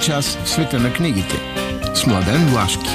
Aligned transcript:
Час 0.00 0.38
в 0.44 0.48
света 0.48 0.78
на 0.78 0.92
книгите. 0.92 1.36
С 1.94 2.06
Младен 2.06 2.46
Влашки. 2.46 2.88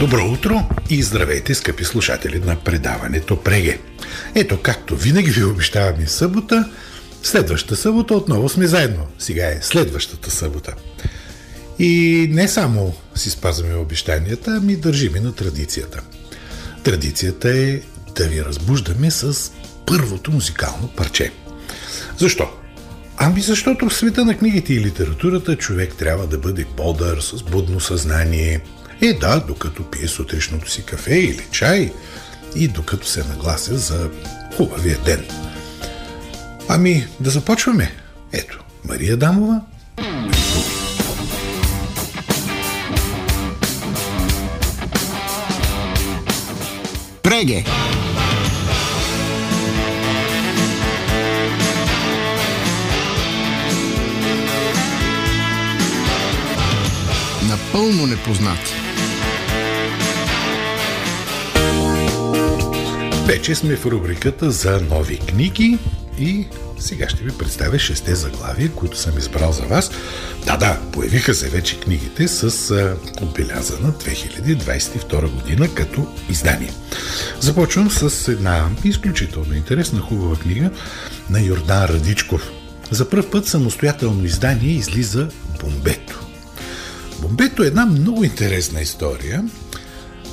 Добро 0.00 0.32
утро 0.32 0.68
и 0.90 1.02
здравейте, 1.02 1.54
скъпи 1.54 1.84
слушатели 1.84 2.38
на 2.38 2.56
предаването 2.56 3.42
Преге. 3.42 3.78
Ето, 4.34 4.62
както 4.62 4.96
винаги 4.96 5.30
ви 5.30 5.44
обещавам 5.44 6.00
и 6.00 6.06
събота, 6.06 6.68
следващата 7.22 7.76
събота 7.76 8.14
отново 8.14 8.48
сме 8.48 8.66
заедно. 8.66 9.06
Сега 9.18 9.46
е 9.46 9.58
следващата 9.62 10.30
събота. 10.30 10.74
И 11.78 12.26
не 12.30 12.48
само 12.48 12.94
си 13.14 13.30
спазваме 13.30 13.74
обещанията, 13.74 14.58
ами 14.62 14.76
държиме 14.76 15.20
на 15.20 15.34
традицията. 15.34 16.02
Традицията 16.84 17.58
е 17.58 17.80
да 18.16 18.28
ви 18.28 18.44
разбуждаме 18.44 19.10
с 19.10 19.52
първото 19.86 20.32
музикално 20.32 20.88
парче. 20.96 21.32
Защо? 22.18 22.50
Ами 23.16 23.40
защото 23.40 23.88
в 23.88 23.94
света 23.94 24.24
на 24.24 24.38
книгите 24.38 24.74
и 24.74 24.80
литературата 24.80 25.56
човек 25.56 25.94
трябва 25.98 26.26
да 26.26 26.38
бъде 26.38 26.66
бодър, 26.76 27.20
с 27.20 27.42
будно 27.42 27.80
съзнание. 27.80 28.60
Е 29.02 29.12
да, 29.12 29.40
докато 29.40 29.90
пие 29.90 30.08
сутрешното 30.08 30.70
си 30.70 30.84
кафе 30.84 31.14
или 31.14 31.46
чай 31.50 31.92
и 32.56 32.68
докато 32.68 33.06
се 33.06 33.24
наглася 33.24 33.76
за 33.76 34.10
хубавия 34.56 34.98
ден. 35.04 35.24
Ами, 36.68 37.06
да 37.20 37.30
започваме. 37.30 37.92
Ето, 38.32 38.64
Мария 38.84 39.16
Дамова. 39.16 39.60
Преге. 47.22 47.64
Напълно 57.76 58.06
непознати. 58.06 58.72
Вече 63.26 63.54
сме 63.54 63.76
в 63.76 63.86
рубриката 63.86 64.50
за 64.50 64.80
нови 64.80 65.18
книги 65.18 65.78
и 66.18 66.46
сега 66.78 67.08
ще 67.08 67.24
ви 67.24 67.30
представя 67.38 67.78
шесте 67.78 68.14
заглавия, 68.14 68.72
които 68.72 68.98
съм 68.98 69.18
избрал 69.18 69.52
за 69.52 69.62
вас. 69.62 69.90
Да, 70.46 70.56
да, 70.56 70.80
появиха 70.92 71.34
се 71.34 71.48
вече 71.48 71.80
книгите 71.80 72.28
с 72.28 72.70
а, 72.70 72.96
отбелязана 73.22 73.92
2022 73.92 75.30
година 75.30 75.68
като 75.74 76.06
издание. 76.30 76.72
Започвам 77.40 77.90
с 77.90 78.28
една 78.32 78.68
изключително 78.84 79.54
интересна, 79.54 80.00
хубава 80.00 80.36
книга 80.36 80.70
на 81.30 81.40
Йордан 81.40 81.84
Радичков. 81.84 82.50
За 82.90 83.10
първ 83.10 83.30
път 83.30 83.46
самостоятелно 83.46 84.24
издание 84.24 84.72
излиза 84.72 85.28
Бомбето. 85.60 86.25
Бомбето 87.26 87.62
е 87.62 87.66
една 87.66 87.86
много 87.86 88.24
интересна 88.24 88.80
история. 88.80 89.44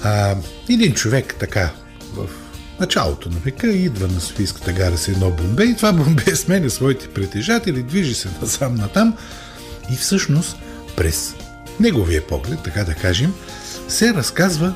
А, 0.04 0.36
един 0.70 0.94
човек 0.94 1.36
така 1.40 1.70
в 2.14 2.28
началото 2.80 3.30
на 3.30 3.40
века 3.46 3.68
идва 3.68 4.08
на 4.08 4.22
Софийската 4.22 4.72
гара 4.74 4.98
с 4.98 5.08
едно 5.08 5.30
бомбе 5.30 5.64
и 5.64 5.76
това 5.76 5.92
бомбе 5.92 6.36
сменя 6.36 6.70
своите 6.70 7.08
притежатели, 7.08 7.84
движи 7.84 8.14
се 8.14 8.30
насам 8.42 8.76
натам 8.76 9.18
и 9.92 9.96
всъщност 9.96 10.58
през 10.96 11.36
неговия 11.80 12.28
поглед, 12.28 12.60
така 12.64 12.84
да 12.84 12.94
кажем, 12.94 13.34
се 13.88 14.14
разказва 14.14 14.74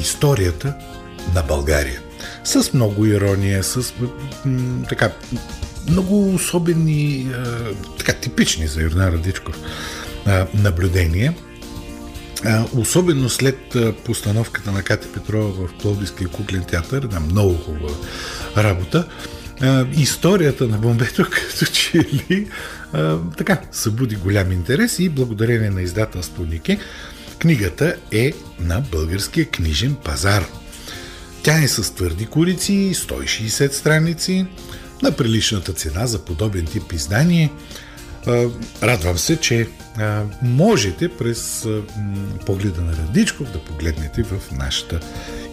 историята 0.00 0.74
на 1.34 1.42
България. 1.42 2.00
С 2.44 2.72
много 2.72 3.06
ирония, 3.06 3.64
с 3.64 3.94
м- 4.44 4.86
така 4.88 5.12
много 5.88 6.34
особени, 6.34 7.30
а, 7.34 7.58
така 7.98 8.12
типични 8.12 8.66
за 8.66 8.82
Йордан 8.82 9.14
Радичков 9.14 9.56
а, 10.26 10.46
наблюдения– 10.54 11.34
особено 12.76 13.28
след 13.28 13.76
постановката 14.04 14.72
на 14.72 14.82
Кати 14.82 15.08
Петрова 15.08 15.66
в 15.66 15.78
Пловдивския 15.78 16.28
куклен 16.28 16.64
театър, 16.64 17.02
една 17.02 17.20
много 17.20 17.54
хубава 17.54 17.94
работа, 18.56 19.06
историята 19.92 20.68
на 20.68 20.78
бомбето 20.78 21.26
като 21.30 21.66
че 21.72 21.98
ли 21.98 22.48
така 23.36 23.60
събуди 23.72 24.16
голям 24.16 24.52
интерес 24.52 24.98
и 24.98 25.08
благодарение 25.08 25.70
на 25.70 25.82
издателство 25.82 26.44
Нике, 26.44 26.78
книгата 27.38 27.96
е 28.12 28.32
на 28.60 28.80
българския 28.80 29.46
книжен 29.46 29.96
пазар. 30.04 30.44
Тя 31.42 31.62
е 31.62 31.68
с 31.68 31.94
твърди 31.94 32.26
корици, 32.26 32.92
160 32.94 33.72
страници, 33.72 34.46
на 35.02 35.12
приличната 35.12 35.72
цена 35.72 36.06
за 36.06 36.24
подобен 36.24 36.66
тип 36.66 36.92
издание. 36.92 37.52
Радвам 38.82 39.18
се, 39.18 39.36
че 39.36 39.68
можете 40.42 41.08
през 41.08 41.66
погледа 42.46 42.80
на 42.80 42.92
Радичков 42.92 43.52
да 43.52 43.64
погледнете 43.64 44.22
в 44.22 44.52
нашата 44.52 45.00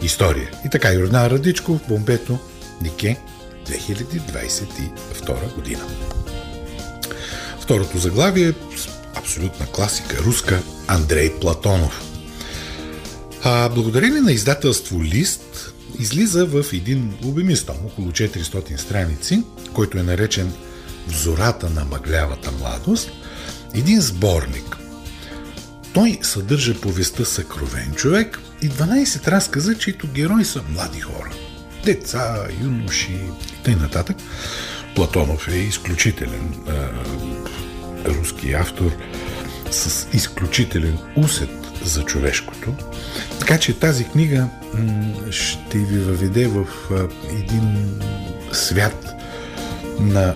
история. 0.03 0.49
И 0.65 0.69
така, 0.69 0.93
Йордан 0.93 1.27
Радичков, 1.27 1.81
Бомбето, 1.87 2.39
Нике, 2.81 3.17
2022 3.65 5.55
година. 5.55 5.83
Второто 7.59 7.97
заглавие 7.97 8.49
е 8.49 8.53
абсолютна 9.15 9.65
класика, 9.65 10.23
руска 10.23 10.61
Андрей 10.87 11.31
Платонов. 11.41 12.01
А, 13.43 13.69
благодарение 13.69 14.21
на 14.21 14.31
издателство 14.31 15.03
Лист 15.03 15.73
излиза 15.99 16.45
в 16.45 16.65
един 16.73 17.13
обемист 17.25 17.67
том, 17.67 17.75
около 17.85 18.11
400 18.11 18.75
страници, 18.77 19.43
който 19.73 19.97
е 19.97 20.03
наречен 20.03 20.53
Взората 21.07 21.69
на 21.69 21.85
мъглявата 21.85 22.51
младост– 22.51 23.09
един 23.73 24.01
сборник. 24.01 24.77
Той 25.93 26.19
съдържа 26.21 26.81
повестта 26.81 27.25
Съкровен 27.25 27.93
човек 27.95 28.39
и 28.61 28.69
12 28.69 29.27
разказа, 29.27 29.77
чието 29.77 30.07
герои 30.07 30.45
са 30.45 30.61
млади 30.69 30.99
хора. 30.99 31.31
Деца, 31.85 32.47
юноши 32.63 33.11
и 33.11 33.63
т.н. 33.63 34.03
Платонов 34.95 35.47
е 35.47 35.55
изключителен 35.55 36.55
е, 36.67 38.09
руски 38.09 38.53
автор 38.53 38.91
с 39.71 40.07
изключителен 40.13 40.97
усет 41.15 41.49
за 41.83 42.03
човешкото. 42.03 42.73
Така 43.39 43.59
че 43.59 43.79
тази 43.79 44.05
книга 44.05 44.47
ще 45.31 45.77
ви 45.77 45.99
въведе 45.99 46.47
в 46.47 46.67
един 47.29 48.01
свят 48.51 49.15
на 49.99 50.35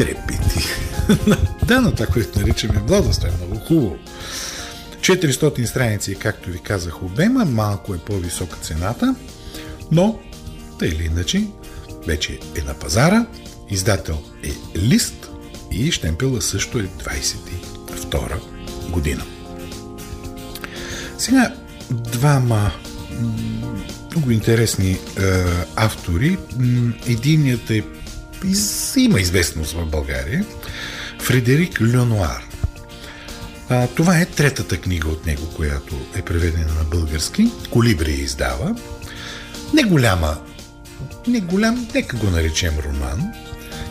трепети. 0.00 0.64
да, 1.66 1.80
на 1.80 1.94
това, 1.94 2.06
което 2.06 2.40
наричаме 2.40 2.82
младост, 2.88 3.24
е 3.24 3.32
много 3.36 3.56
хубаво. 3.56 3.96
400 5.00 5.64
страници, 5.64 6.14
както 6.14 6.50
ви 6.50 6.58
казах, 6.58 7.02
обема, 7.02 7.44
малко 7.44 7.94
е 7.94 7.98
по-висока 7.98 8.56
цената, 8.56 9.14
но, 9.92 10.18
тъй 10.78 10.88
или 10.88 11.04
иначе, 11.04 11.46
вече 12.06 12.38
е 12.58 12.62
на 12.62 12.74
пазара, 12.74 13.26
издател 13.70 14.18
е 14.42 14.78
Лист 14.78 15.30
и 15.72 15.92
щемпела 15.92 16.42
също 16.42 16.78
е 16.78 16.82
22 16.82 18.40
година. 18.90 19.22
Сега 21.18 21.54
двама 21.90 22.72
много 24.10 24.30
интересни 24.30 24.90
е, 24.90 24.98
автори. 25.76 26.38
Единият 27.06 27.70
е 27.70 27.84
има 28.96 29.20
известност 29.20 29.72
в 29.72 29.86
България. 29.86 30.44
Фредерик 31.18 31.80
Льонуар. 31.80 32.42
А, 33.68 33.86
това 33.86 34.18
е 34.18 34.26
третата 34.26 34.80
книга 34.80 35.08
от 35.08 35.26
него, 35.26 35.46
която 35.56 35.96
е 36.16 36.22
преведена 36.22 36.74
на 36.74 36.84
български. 36.84 37.50
Колибри 37.70 38.12
издава. 38.12 38.76
Не 39.74 39.82
голяма, 39.82 40.36
не 41.26 41.40
голям, 41.40 41.88
нека 41.94 42.16
го 42.16 42.30
наречем 42.30 42.74
роман. 42.84 43.32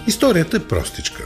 Историята 0.08 0.58
е 0.58 0.68
простичка. 0.68 1.24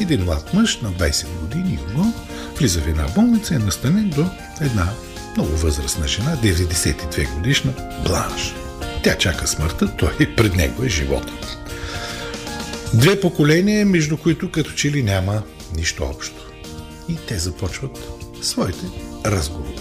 Един 0.00 0.24
млад 0.24 0.54
мъж 0.54 0.80
на 0.80 0.92
20 0.92 1.26
години 1.40 1.78
юго 1.88 2.12
влиза 2.58 2.80
в 2.80 2.88
една 2.88 3.06
болница 3.14 3.54
и 3.54 3.56
е 3.56 3.60
настанен 3.60 4.10
до 4.10 4.30
една 4.60 4.92
много 5.36 5.56
възрастна 5.56 6.08
жена, 6.08 6.36
92 6.36 7.34
годишна, 7.34 7.72
Бланш. 8.04 8.54
Тя 9.02 9.18
чака 9.18 9.46
смъртта, 9.46 9.96
той 9.96 10.34
пред 10.36 10.56
него 10.56 10.84
е 10.84 10.88
живота. 10.88 11.32
Две 12.94 13.20
поколения, 13.20 13.86
между 13.86 14.16
които 14.16 14.50
като 14.50 14.70
че 14.70 14.90
ли 14.90 15.02
няма 15.02 15.42
нищо 15.76 16.04
общо. 16.04 16.50
И 17.08 17.16
те 17.28 17.38
започват 17.38 17.98
своите 18.42 18.86
разговори. 19.26 19.80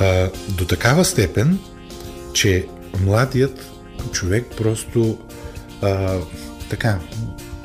А, 0.00 0.30
до 0.48 0.64
такава 0.64 1.04
степен, 1.04 1.58
че 2.32 2.66
младият 3.00 3.70
човек 4.12 4.46
просто 4.56 5.18
а, 5.82 6.18
така 6.70 6.98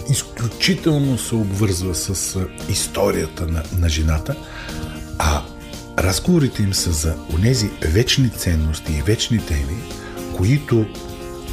изключително 0.09 1.17
се 1.17 1.35
обвързва 1.35 1.95
с 1.95 2.39
историята 2.69 3.47
на, 3.47 3.63
на 3.77 3.89
жената, 3.89 4.35
а 5.19 5.43
разговорите 5.99 6.63
им 6.63 6.73
са 6.73 6.91
за 6.91 7.15
онези 7.33 7.69
вечни 7.81 8.29
ценности 8.29 8.93
и 8.93 9.01
вечни 9.01 9.45
теми, 9.45 9.77
които 10.37 10.85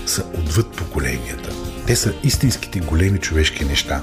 са 0.07 0.25
отвъд 0.39 0.77
поколенията. 0.77 1.66
Те 1.87 1.97
са 1.97 2.15
истинските 2.23 2.81
големи 2.81 3.19
човешки 3.19 3.65
неща. 3.65 4.03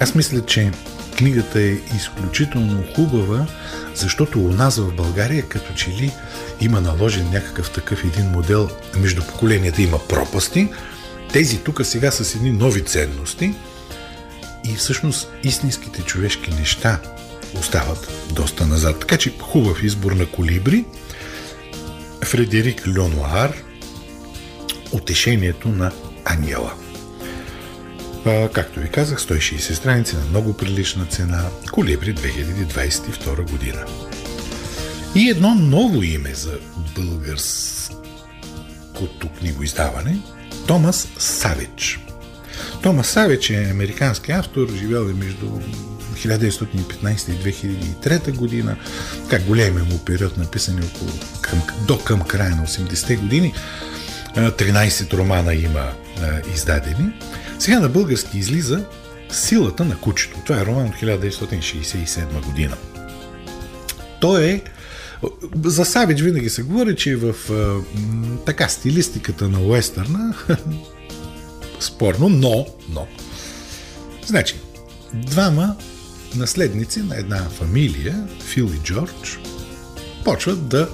Аз 0.00 0.14
мисля, 0.14 0.46
че 0.46 0.70
книгата 1.18 1.62
е 1.62 1.78
изключително 1.96 2.84
хубава, 2.96 3.46
защото 3.94 4.40
у 4.40 4.48
нас 4.48 4.76
в 4.76 4.94
България 4.94 5.42
като 5.48 5.74
че 5.74 5.90
ли 5.90 6.12
има 6.60 6.80
наложен 6.80 7.30
някакъв 7.30 7.70
такъв 7.70 8.04
един 8.04 8.26
модел 8.26 8.70
между 8.96 9.22
поколенията. 9.22 9.82
Има 9.82 9.98
пропасти, 10.08 10.68
тези 11.32 11.58
тук 11.58 11.80
сега 11.84 12.10
с 12.10 12.34
едни 12.34 12.52
нови 12.52 12.84
ценности 12.84 13.54
и 14.64 14.74
всъщност 14.74 15.28
истинските 15.42 16.02
човешки 16.02 16.50
неща 16.50 17.00
остават 17.58 18.10
доста 18.32 18.66
назад. 18.66 19.00
Така 19.00 19.16
че 19.16 19.34
хубав 19.40 19.82
избор 19.82 20.12
на 20.12 20.26
колибри. 20.26 20.84
Фредерик 22.24 22.82
Льонуар 22.98 23.54
Утешението 24.92 25.68
на 25.68 25.92
Ангела. 26.24 26.83
Както 28.52 28.80
ви 28.80 28.88
казах, 28.88 29.20
160 29.20 29.72
страници 29.72 30.16
на 30.16 30.24
много 30.24 30.56
прилична 30.56 31.06
цена. 31.06 31.44
Колибри 31.72 32.14
2022 32.14 33.50
година. 33.50 33.84
И 35.14 35.30
едно 35.30 35.54
ново 35.54 36.02
име 36.02 36.34
за 36.34 36.58
българското 36.96 37.98
книгоиздаване– 39.38 40.18
Томас 40.66 41.08
Савич. 41.18 42.00
Томас 42.82 43.08
Савич 43.08 43.50
е 43.50 43.68
американски 43.70 44.32
автор, 44.32 44.68
живял 44.76 45.02
е 45.02 45.12
между 45.12 45.46
1915 46.14 47.30
и 47.30 47.52
2003 47.52 48.36
година. 48.36 48.76
Как 49.30 49.42
големия 49.42 49.84
му 49.84 49.98
период, 49.98 50.36
написани 50.36 50.80
около 50.94 51.10
към, 51.40 51.62
до 51.86 51.98
към 51.98 52.20
края 52.20 52.50
на 52.50 52.66
80-те 52.66 53.16
години. 53.16 53.54
13 54.36 55.12
романа 55.12 55.54
има 55.54 55.92
издадени. 56.54 57.12
Сега 57.58 57.80
на 57.80 57.88
български 57.88 58.38
излиза 58.38 58.84
Силата 59.30 59.84
на 59.84 60.00
кучето. 60.00 60.38
Това 60.46 60.60
е 60.60 60.66
роман 60.66 60.86
от 60.86 60.94
1967 60.94 62.44
година. 62.44 62.76
Той 64.20 64.44
е 64.44 64.62
за 65.64 65.84
Савич 65.84 66.20
винаги 66.20 66.50
се 66.50 66.62
говори, 66.62 66.96
че 66.96 67.10
е 67.10 67.16
в 67.16 67.34
така 68.46 68.68
стилистиката 68.68 69.48
на 69.48 69.60
уестърна 69.60 70.34
спорно, 71.80 72.28
но, 72.28 72.66
но. 72.88 73.06
Значи, 74.26 74.56
двама 75.14 75.76
наследници 76.36 77.02
на 77.02 77.16
една 77.16 77.38
фамилия, 77.38 78.28
Фил 78.44 78.70
и 78.74 78.78
Джордж, 78.78 79.38
почват 80.24 80.68
да 80.68 80.88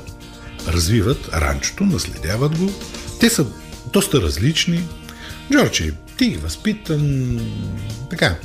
развиват 0.69 1.29
ранчото, 1.35 1.85
наследяват 1.85 2.59
го. 2.59 2.73
Те 3.21 3.31
са 3.31 3.47
доста 3.93 4.23
различни. 4.23 4.89
Джордж 5.53 5.81
е 5.81 5.93
тих, 6.21 6.41
възпитан, 6.41 7.41
така, 8.11 8.37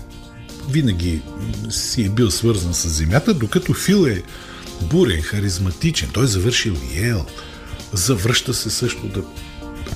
винаги 0.69 1.21
си 1.69 2.05
е 2.05 2.09
бил 2.09 2.31
свързан 2.31 2.73
с 2.73 2.89
земята, 2.89 3.33
докато 3.33 3.73
Фил 3.73 4.07
е 4.07 4.23
бурен, 4.81 5.21
харизматичен. 5.21 6.09
Той 6.13 6.23
е 6.23 6.27
завършил 6.27 6.75
Йел, 6.93 7.25
завръща 7.93 8.53
се 8.53 8.69
също 8.69 9.07
да 9.07 9.23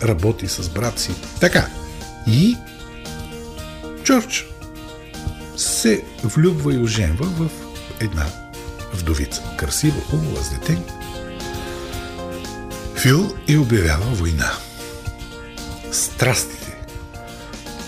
работи 0.08 0.48
с 0.48 0.70
брат 0.70 1.00
си. 1.00 1.12
Така. 1.40 1.68
И 2.28 2.58
Джордж 4.04 4.46
се 5.58 6.04
влюбва 6.24 6.74
и 6.74 6.78
оженва 6.78 7.26
в 7.26 7.50
една 8.00 8.26
вдовица. 8.94 9.44
Красива, 9.58 10.02
хубава, 10.02 10.44
с 10.44 10.50
дете. 10.50 10.82
Фил 12.96 13.36
и 13.48 13.58
обявява 13.58 14.06
война. 14.06 14.52
Страстите. 15.92 16.59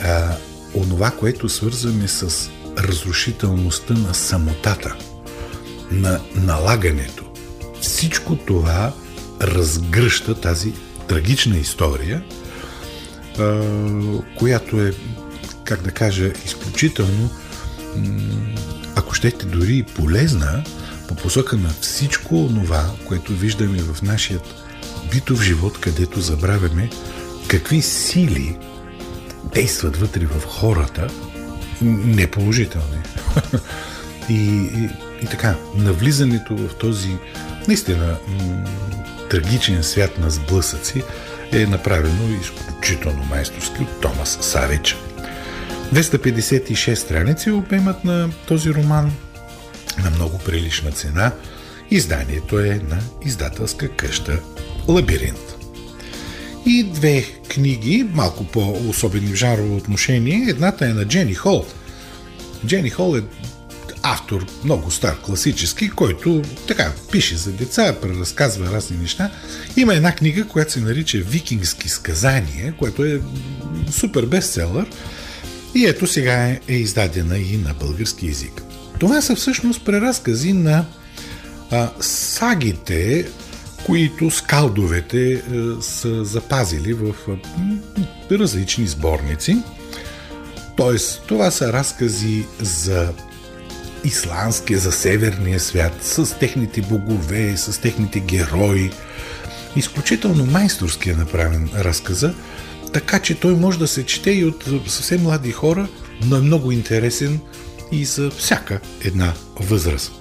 А, 0.03 0.35
онова, 0.75 1.11
което 1.11 1.49
свързваме 1.49 2.07
с 2.07 2.49
разрушителността 2.77 3.93
на 3.93 4.13
самотата, 4.13 4.95
на 5.91 6.19
налагането. 6.35 7.25
Всичко 7.81 8.35
това 8.35 8.93
разгръща 9.41 10.35
тази 10.41 10.73
трагична 11.07 11.57
история, 11.57 12.23
а, 13.39 13.61
която 14.37 14.81
е, 14.81 14.93
как 15.63 15.81
да 15.81 15.91
кажа, 15.91 16.31
изключително 16.45 17.29
ако 18.95 19.13
щете 19.13 19.45
дори 19.45 19.77
и 19.77 19.83
полезна, 19.83 20.63
по 21.07 21.15
посока 21.15 21.57
на 21.57 21.69
всичко 21.81 22.49
това, 22.55 22.91
което 23.07 23.33
виждаме 23.33 23.77
в 23.77 24.01
нашия 24.01 24.39
битов 25.11 25.43
живот, 25.43 25.79
където 25.79 26.21
забравяме 26.21 26.89
какви 27.47 27.81
сили 27.81 28.57
действат 29.53 29.97
вътре 29.97 30.25
в 30.25 30.45
хората, 30.45 31.07
неположителни. 31.81 32.97
и, 34.29 34.33
и, 34.33 34.89
и 35.21 35.25
така, 35.25 35.55
навлизането 35.75 36.57
в 36.57 36.75
този 36.75 37.17
наистина 37.67 38.17
трагичен 39.29 39.83
свят 39.83 40.17
на 40.19 40.29
сблъсъци 40.29 41.03
е 41.51 41.65
направено 41.65 42.39
изключително 42.41 43.23
майсторски 43.29 43.81
от 43.81 44.01
Томас 44.01 44.37
Савич. 44.41 44.97
256 45.93 46.93
страници 46.93 47.51
обемат 47.51 48.03
на 48.03 48.29
този 48.47 48.73
роман 48.73 49.11
на 50.03 50.09
много 50.09 50.37
прилична 50.37 50.91
цена. 50.91 51.31
Изданието 51.91 52.59
е 52.59 52.81
на 52.89 52.99
издателска 53.25 53.89
къща 53.89 54.39
Лабиринт. 54.87 55.50
И 56.65 56.83
две 56.83 57.23
книги, 57.23 58.07
малко 58.13 58.43
по-особени 58.43 59.27
в 59.27 59.35
жанрово 59.35 59.75
отношение. 59.75 60.45
Едната 60.49 60.85
е 60.85 60.93
на 60.93 61.05
Джени 61.05 61.33
Хол. 61.33 61.65
Джени 62.65 62.89
Хол 62.89 63.17
е 63.17 63.21
автор, 64.03 64.45
много 64.63 64.91
стар, 64.91 65.17
класически, 65.21 65.89
който 65.89 66.41
така 66.67 66.91
пише 67.11 67.37
за 67.37 67.51
деца, 67.51 67.95
преразказва 68.01 68.71
разни 68.71 68.97
неща. 68.97 69.31
Има 69.77 69.95
една 69.95 70.15
книга, 70.15 70.47
която 70.47 70.71
се 70.71 70.79
нарича 70.79 71.17
Викингски 71.17 71.89
сказания, 71.89 72.73
което 72.77 73.05
е 73.05 73.21
супер 73.91 74.25
бестселър. 74.25 74.87
И 75.75 75.85
ето 75.85 76.07
сега 76.07 76.47
е, 76.47 76.59
е 76.67 76.73
издадена 76.73 77.37
и 77.37 77.57
на 77.57 77.73
български 77.73 78.27
язик. 78.27 78.61
Това 78.99 79.21
са 79.21 79.35
всъщност 79.35 79.85
преразкази 79.85 80.53
на 80.53 80.85
а, 81.71 81.91
сагите, 81.99 83.29
които 83.85 84.31
скалдовете 84.31 85.33
а, 85.33 85.81
са 85.81 86.25
запазили 86.25 86.93
в 86.93 87.15
а, 87.29 88.37
различни 88.37 88.87
сборници. 88.87 89.57
Тоест, 90.77 91.23
това 91.27 91.51
са 91.51 91.73
разкази 91.73 92.45
за 92.59 93.13
исландския, 94.03 94.79
за 94.79 94.91
северния 94.91 95.59
свят, 95.59 95.93
с 96.01 96.39
техните 96.39 96.81
богове, 96.81 97.57
с 97.57 97.81
техните 97.81 98.19
герои. 98.19 98.91
Изключително 99.75 100.45
майсторски 100.45 101.09
е 101.09 101.15
направен 101.15 101.69
разказа, 101.75 102.33
така 102.93 103.19
че 103.19 103.39
той 103.39 103.55
може 103.55 103.79
да 103.79 103.87
се 103.87 104.05
чете 104.05 104.31
и 104.31 104.45
от 104.45 104.65
съвсем 104.87 105.21
млади 105.21 105.51
хора, 105.51 105.87
но 106.25 106.35
е 106.35 106.41
много 106.41 106.71
интересен 106.71 107.39
и 107.91 108.05
за 108.05 108.29
всяка 108.29 108.79
една 109.03 109.33
възраст. 109.59 110.20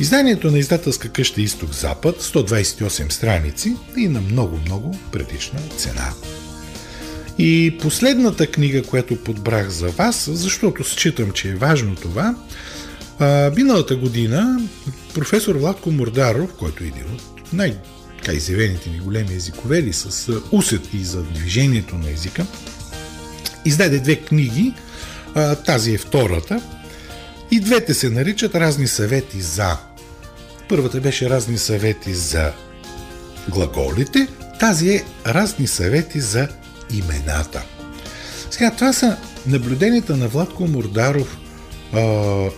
Изданието 0.00 0.50
на 0.50 0.58
издателска 0.58 1.08
къща 1.08 1.40
Изток-Запад, 1.40 2.22
128 2.22 3.12
страници 3.12 3.76
и 3.96 4.08
на 4.08 4.20
много-много 4.20 4.98
предишна 5.12 5.60
цена. 5.76 6.12
И 7.38 7.78
последната 7.82 8.46
книга, 8.46 8.82
която 8.82 9.16
подбрах 9.16 9.68
за 9.68 9.88
вас, 9.88 10.28
защото 10.32 10.84
считам, 10.84 11.30
че 11.30 11.48
е 11.48 11.54
важно 11.54 11.94
това, 11.94 12.34
а, 13.18 13.50
миналата 13.56 13.96
година 13.96 14.60
професор 15.14 15.56
Владко 15.56 15.90
Мордаров, 15.90 16.52
който 16.52 16.84
е 16.84 16.86
един 16.86 17.04
от 17.14 17.52
най- 17.52 17.76
изявените 18.32 18.90
ни 18.90 18.98
големи 18.98 19.34
езиковели 19.34 19.92
с 19.92 20.32
усет 20.52 20.94
и 20.94 21.04
за 21.04 21.22
движението 21.22 21.94
на 21.98 22.10
езика, 22.10 22.46
издаде 23.64 23.98
две 23.98 24.16
книги. 24.16 24.74
А, 25.34 25.54
тази 25.54 25.94
е 25.94 25.98
втората. 25.98 26.60
И 27.50 27.60
двете 27.60 27.94
се 27.94 28.10
наричат 28.10 28.54
разни 28.54 28.86
съвети 28.86 29.40
за. 29.40 29.76
Първата 30.68 31.00
беше 31.00 31.30
разни 31.30 31.58
съвети 31.58 32.14
за 32.14 32.52
глаголите, 33.48 34.28
тази 34.60 34.88
е 34.90 35.04
разни 35.26 35.66
съвети 35.66 36.20
за 36.20 36.48
имената. 36.94 37.62
Сега, 38.50 38.70
това 38.70 38.92
са 38.92 39.16
наблюденията 39.46 40.16
на 40.16 40.28
Владко 40.28 40.66
Мордаров 40.66 41.38
а, 41.92 42.00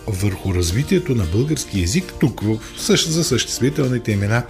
върху 0.07 0.55
развитието 0.55 1.15
на 1.15 1.23
български 1.23 1.81
язик 1.81 2.13
тук 2.19 2.41
в, 2.41 2.59
за 2.95 3.23
съществителните 3.23 4.11
имена, 4.11 4.43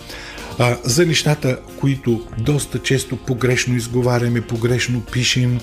а, 0.59 0.77
за 0.83 1.05
нещата, 1.05 1.59
които 1.79 2.27
доста 2.37 2.79
често 2.79 3.17
погрешно 3.17 3.75
изговаряме, 3.75 4.41
погрешно 4.41 5.01
пишем, 5.01 5.59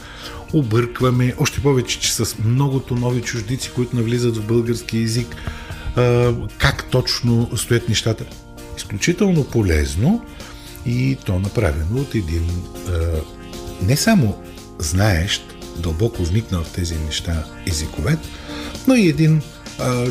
объркваме, 0.52 1.34
още 1.38 1.60
повече, 1.60 2.00
че 2.00 2.14
с 2.14 2.36
многото 2.44 2.94
нови 2.94 3.22
чуждици, 3.22 3.70
които 3.74 3.96
навлизат 3.96 4.36
в 4.36 4.46
български 4.46 4.98
язик, 4.98 5.36
как 6.58 6.84
точно 6.90 7.50
стоят 7.56 7.88
нещата. 7.88 8.24
Изключително 8.76 9.44
полезно 9.44 10.24
и 10.86 11.16
то 11.24 11.38
направено 11.38 12.00
от 12.00 12.14
един 12.14 12.50
не 13.82 13.96
само 13.96 14.42
знаещ, 14.78 15.42
дълбоко 15.76 16.24
вникнал 16.24 16.62
в 16.64 16.72
тези 16.72 16.94
неща 16.94 17.44
езиковед, 17.66 18.18
но 18.86 18.94
и 18.94 19.08
един 19.08 19.42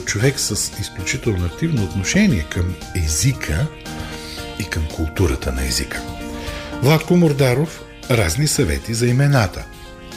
човек 0.06 0.40
с 0.40 0.72
изключително 0.80 1.46
активно 1.46 1.84
отношение 1.84 2.46
към 2.50 2.76
езика 3.06 3.68
и 4.60 4.64
към 4.64 4.84
културата 4.96 5.52
на 5.52 5.68
езика. 5.68 6.02
Владко 6.84 7.18
Мордаров 7.18 7.82
разни 8.12 8.48
съвети 8.48 8.94
за 8.94 9.08
имената. 9.08 9.66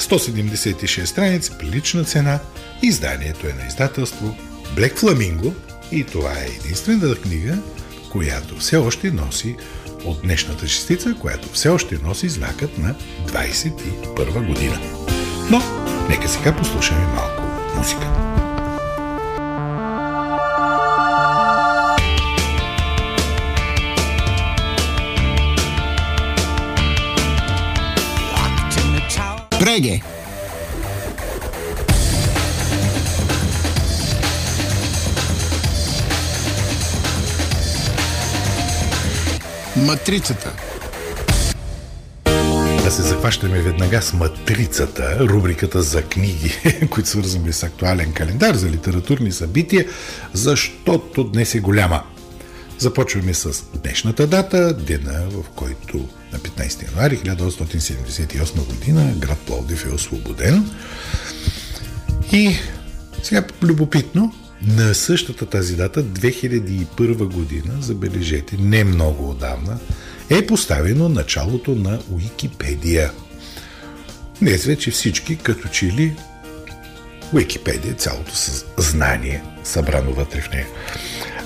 176 0.02 1.04
страници, 1.04 1.52
прилична 1.58 2.04
цена, 2.04 2.38
изданието 2.82 3.46
е 3.46 3.52
на 3.52 3.66
издателство 3.66 4.36
Блек 4.76 4.98
Фламинго 4.98 5.54
и 5.92 6.04
това 6.04 6.32
е 6.32 6.64
единствената 6.64 7.20
книга, 7.20 7.58
която 8.12 8.56
все 8.56 8.76
още 8.76 9.10
носи 9.10 9.56
от 10.04 10.22
днешната 10.22 10.68
шестица, 10.68 11.14
която 11.20 11.48
все 11.52 11.68
още 11.68 11.98
носи 11.98 12.28
знакът 12.28 12.78
на 12.78 12.94
21 13.26 14.46
година. 14.46 14.80
Но, 15.50 15.62
нека 16.08 16.28
сега 16.28 16.56
послушаме 16.56 17.06
малко 17.06 17.42
музика. 17.76 18.37
Преге! 29.68 30.00
Матрицата. 39.76 40.52
Да 42.84 42.90
се 42.90 43.02
захващаме 43.02 43.60
веднага 43.60 44.02
с 44.02 44.12
Матрицата, 44.12 45.16
рубриката 45.20 45.82
за 45.82 46.02
книги, 46.02 46.52
които 46.90 47.08
свързваме 47.08 47.52
с 47.52 47.62
актуален 47.62 48.12
календар 48.12 48.54
за 48.54 48.70
литературни 48.70 49.32
събития, 49.32 49.86
защото 50.32 51.24
днес 51.24 51.54
е 51.54 51.60
голяма. 51.60 52.02
Започваме 52.78 53.34
с 53.34 53.64
днешната 53.82 54.26
дата, 54.26 54.74
дена 54.74 55.26
в 55.30 55.48
който 55.54 56.08
на 56.32 56.38
15 56.38 56.82
януари 56.82 57.18
1878 57.18 58.66
година 58.66 59.14
град 59.18 59.38
Пловдив 59.46 59.86
е 59.86 59.94
освободен. 59.94 60.70
И 62.32 62.56
сега 63.22 63.44
любопитно, 63.62 64.34
на 64.62 64.94
същата 64.94 65.46
тази 65.46 65.76
дата, 65.76 66.04
2001 66.04 67.32
година, 67.32 67.74
забележете, 67.80 68.56
не 68.56 68.84
много 68.84 69.30
отдавна, 69.30 69.78
е 70.30 70.46
поставено 70.46 71.08
началото 71.08 71.74
на 71.74 71.98
Уикипедия. 72.10 73.10
Днес 74.40 74.64
вече 74.64 74.90
всички, 74.90 75.36
като 75.36 75.68
че 75.68 75.86
ли 75.86 76.16
Уикипедия, 77.32 77.94
цялото 77.94 78.32
знание, 78.78 79.42
събрано 79.64 80.12
вътре 80.12 80.40
в 80.40 80.50
нея. 80.50 80.66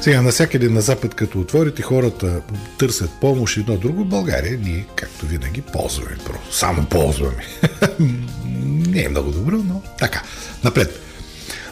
Сега, 0.03 0.23
навсякъде 0.23 0.69
на 0.69 0.81
Запад, 0.81 1.15
като 1.15 1.41
отворите, 1.41 1.83
хората 1.83 2.41
търсят 2.79 3.11
помощ 3.21 3.57
едно 3.57 3.77
друго. 3.77 4.05
България 4.05 4.59
ние, 4.59 4.87
както 4.97 5.27
винаги, 5.27 5.63
ползваме. 5.63 6.17
Просто 6.27 6.57
само 6.57 6.85
ползваме. 6.85 7.45
Не 8.89 9.03
е 9.03 9.09
много 9.09 9.31
добро, 9.31 9.57
но 9.57 9.83
така. 9.99 10.23
Напред. 10.65 11.01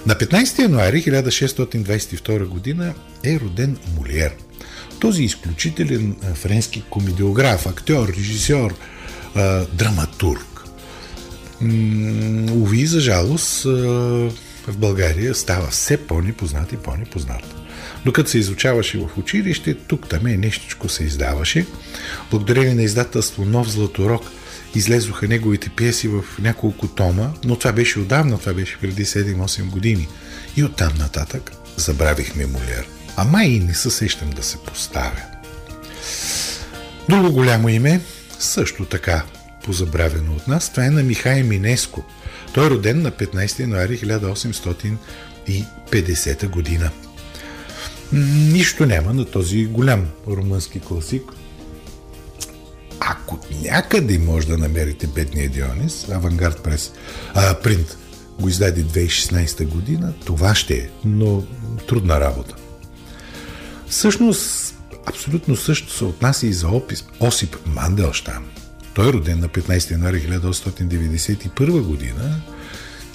На 0.07 0.15
15 0.15 0.59
януари 0.59 1.03
1622 1.03 2.45
година 2.47 2.95
е 3.25 3.41
роден 3.41 3.79
Молиер. 3.97 4.33
Този 5.01 5.23
изключителен 5.23 6.17
френски 6.35 6.85
комедиограф, 6.91 7.67
актьор, 7.67 8.09
режисьор, 8.09 8.75
драматург. 9.73 10.65
Уви, 12.53 12.87
за 12.87 13.01
жалост, 13.01 13.63
в 13.63 14.77
България 14.77 15.35
става 15.35 15.67
все 15.67 15.97
по-непознат 15.97 16.73
и 16.73 16.77
по-непознат. 16.77 17.60
Докато 18.05 18.31
се 18.31 18.39
изучаваше 18.39 18.99
в 18.99 19.19
училище, 19.19 19.75
тук 19.75 20.09
там 20.09 20.27
е 20.27 20.37
нещичко 20.37 20.89
се 20.89 21.05
издаваше. 21.05 21.67
Благодарение 22.31 22.75
на 22.75 22.83
издателство 22.83 23.45
Нов 23.45 23.71
Златорок 23.71 24.23
излезоха 24.75 25.29
неговите 25.29 25.69
пиеси 25.69 26.09
в 26.09 26.25
няколко 26.39 26.89
тома, 26.89 27.31
но 27.45 27.57
това 27.57 27.73
беше 27.73 27.99
отдавна, 27.99 28.39
това 28.39 28.53
беше 28.53 28.79
преди 28.81 29.05
7-8 29.05 29.71
години. 29.71 30.09
И 30.57 30.65
оттам 30.65 30.93
нататък 30.99 31.53
забравихме 31.77 32.47
Молер. 32.47 32.87
Ама 33.17 33.45
и 33.45 33.61
не 33.61 33.75
се 33.75 33.91
сещам 33.91 34.31
да 34.31 34.43
се 34.43 34.59
поставя. 34.59 35.23
Друго 37.09 37.33
голямо 37.33 37.69
име, 37.69 38.01
също 38.39 38.85
така 38.85 39.23
позабравено 39.65 40.33
от 40.33 40.49
нас, 40.49 40.71
това 40.71 40.87
е 40.87 40.91
на 40.91 41.03
Михай 41.03 41.43
Минеско. 41.43 42.05
Той 42.55 42.67
е 42.67 42.71
роден 42.71 43.03
на 43.03 43.11
15 43.11 43.61
януари 43.61 43.99
1850 43.99 46.49
година. 46.49 46.91
Нищо 48.13 48.87
няма 48.87 49.15
на 49.15 49.25
този 49.25 49.67
голям 49.67 50.07
румънски 50.29 50.81
класик. 50.81 51.23
Ако 53.01 53.39
някъде 53.63 54.19
може 54.19 54.47
да 54.47 54.59
намерите 54.59 55.07
Бедния 55.07 55.51
Дионис, 55.51 56.09
Авангард 56.09 56.63
прес, 56.63 56.93
а, 57.35 57.55
принт, 57.55 57.99
го 58.41 58.49
издаде 58.49 58.85
2016 58.85 59.65
година, 59.67 60.13
това 60.25 60.55
ще 60.55 60.75
е, 60.75 60.89
но 61.05 61.45
трудна 61.89 62.21
работа. 62.21 62.55
Всъщност, 63.89 64.75
абсолютно 65.07 65.57
също 65.57 65.93
се 65.93 66.05
отнася 66.05 66.47
и 66.47 66.53
за 66.53 66.69
опис 66.69 67.05
Осип 67.21 67.57
Манделштам. 67.67 68.45
Той 68.95 69.09
е 69.09 69.13
роден 69.13 69.41
на 69.41 69.49
15 69.49 69.91
януари 69.91 70.23
1891 70.23 71.81
година, 71.83 72.41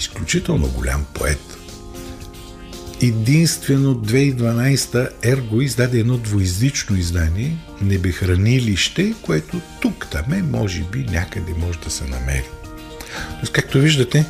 изключително 0.00 0.68
голям 0.68 1.06
поет, 1.14 1.58
единствено 3.02 3.94
2012 3.94 5.08
Ерго 5.22 5.60
издаде 5.60 5.98
едно 5.98 6.16
двоизлично 6.16 6.96
издание 6.96 7.56
Небехранилище, 7.82 9.14
което 9.22 9.60
тук 9.80 10.06
там 10.10 10.32
е, 10.32 10.42
може 10.42 10.82
би 10.82 11.06
някъде 11.10 11.54
може 11.58 11.78
да 11.78 11.90
се 11.90 12.04
намери. 12.04 12.44
Тоест, 13.40 13.52
както 13.52 13.78
виждате, 13.78 14.26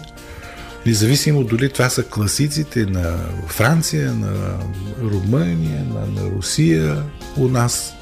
независимо 0.86 1.44
дали 1.44 1.72
това 1.72 1.90
са 1.90 2.02
класиците 2.02 2.86
на 2.86 3.18
Франция, 3.48 4.12
на 4.12 4.58
Румъния, 5.02 5.84
на, 5.84 6.06
на 6.20 6.30
Русия, 6.30 7.02
у 7.36 7.48
нас, 7.48 7.94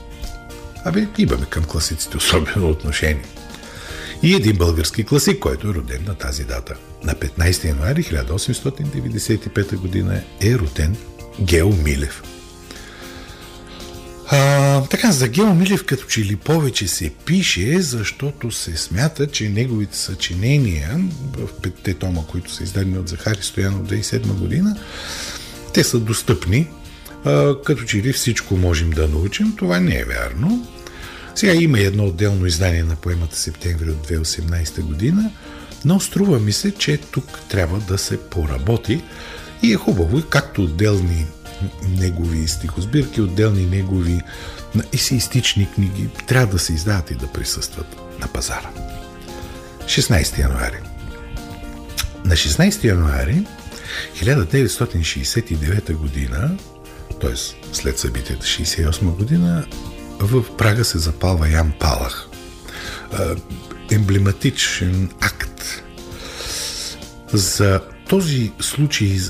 абе, 0.84 1.08
имаме 1.18 1.46
към 1.50 1.64
класиците 1.64 2.16
особено 2.16 2.70
отношение. 2.70 3.24
И 4.22 4.34
един 4.34 4.56
български 4.56 5.04
класик, 5.04 5.38
който 5.38 5.68
е 5.68 5.74
роден 5.74 6.04
на 6.06 6.14
тази 6.14 6.44
дата. 6.44 6.74
На 7.04 7.14
15 7.14 7.64
януари 7.64 8.02
1895 8.02 9.76
година 9.76 10.20
е 10.40 10.54
роден 10.54 10.96
Гео 11.40 11.72
Милев. 11.72 12.22
А, 14.26 14.82
така, 14.82 15.12
за 15.12 15.28
Гео 15.28 15.54
Милев 15.54 15.84
като 15.84 16.06
че 16.06 16.20
ли 16.20 16.36
повече 16.36 16.88
се 16.88 17.10
пише, 17.10 17.80
защото 17.80 18.50
се 18.50 18.76
смята, 18.76 19.26
че 19.26 19.48
неговите 19.48 19.96
съчинения 19.96 21.00
в 21.36 21.60
петте 21.62 21.94
тома, 21.94 22.20
които 22.28 22.52
са 22.52 22.64
издадени 22.64 22.98
от 22.98 23.08
Захари 23.08 23.42
Стоянов 23.42 23.88
2007 23.88 24.26
година, 24.26 24.76
те 25.74 25.84
са 25.84 25.98
достъпни, 25.98 26.68
а, 27.24 27.54
като 27.64 27.84
че 27.84 27.96
ли 27.96 28.12
всичко 28.12 28.56
можем 28.56 28.90
да 28.90 29.08
научим. 29.08 29.56
Това 29.56 29.80
не 29.80 29.98
е 29.98 30.04
вярно. 30.04 30.66
Сега 31.34 31.54
има 31.54 31.80
едно 31.80 32.04
отделно 32.04 32.46
издание 32.46 32.82
на 32.82 32.96
поемата 32.96 33.36
Септември 33.36 33.90
от 33.90 34.08
2018 34.08 34.80
година, 34.82 35.30
но 35.84 36.00
струва 36.00 36.40
ми 36.40 36.52
се, 36.52 36.74
че 36.74 36.96
тук 36.96 37.40
трябва 37.48 37.78
да 37.78 37.98
се 37.98 38.20
поработи 38.20 39.02
и 39.62 39.72
е 39.72 39.76
хубаво, 39.76 40.22
както 40.30 40.62
отделни 40.62 41.26
негови 41.88 42.48
стихосбирки, 42.48 43.20
отделни 43.20 43.66
негови 43.66 44.20
есеистични 44.92 45.68
книги 45.74 46.08
трябва 46.26 46.52
да 46.52 46.58
се 46.58 46.72
издават 46.72 47.10
и 47.10 47.14
да 47.14 47.26
присъстват 47.26 47.96
на 48.20 48.28
пазара. 48.28 48.70
16 49.84 50.38
януари 50.38 50.78
На 52.24 52.34
16 52.34 52.84
януари 52.84 53.46
1969 54.16 55.92
година, 55.92 56.56
т.е. 57.20 57.36
след 57.72 57.98
събитията 57.98 58.46
68 58.46 59.02
година, 59.02 59.66
в 60.18 60.56
Прага 60.56 60.84
се 60.84 60.98
запалва 60.98 61.48
Ян 61.48 61.72
Палах. 61.80 62.28
Емблематичен 63.90 65.10
акт 65.20 65.33
за 67.34 67.80
този 68.08 68.52
случай 68.60 69.20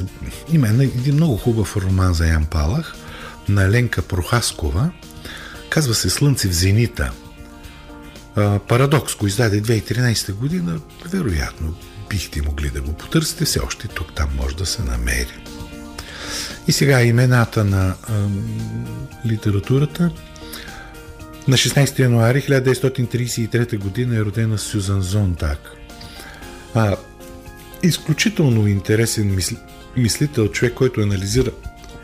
има 0.53 0.69
един 0.69 1.15
много 1.15 1.37
хубав 1.37 1.77
роман 1.77 2.15
за 2.15 2.27
Ян 2.27 2.47
Палах 2.47 2.95
на 3.49 3.71
Ленка 3.71 4.03
Прохаскова. 4.03 4.91
Казва 5.71 5.95
се 5.95 6.11
Слънце 6.11 6.49
в 6.49 6.53
зенита. 6.53 7.13
Парадокс, 8.69 9.17
го 9.17 9.27
издаде 9.27 9.63
2013 9.63 10.33
година. 10.33 10.81
Вероятно, 11.07 11.75
бихте 12.11 12.43
могли 12.43 12.71
да 12.71 12.81
го 12.81 12.93
потърсите. 12.93 13.45
Все 13.45 13.61
още 13.61 13.89
тук-там 13.89 14.29
може 14.37 14.57
да 14.57 14.67
се 14.67 14.83
намери. 14.83 15.39
И 16.69 16.73
сега 16.73 17.03
имената 17.03 17.65
на 17.65 17.95
а, 18.09 18.29
литературата– 19.27 20.11
На 21.49 21.57
16 21.57 21.99
януари 21.99 22.43
1933 22.43 23.79
година 23.79 24.17
е 24.17 24.21
родена 24.21 24.59
Сюзан 24.59 25.03
Зонтак. 25.03 25.73
А, 26.75 26.97
изключително 27.87 28.67
интересен 28.67 29.35
мисли, 29.35 29.57
мислител, 29.97 30.49
човек, 30.49 30.75
който 30.75 31.01
анализира 31.01 31.51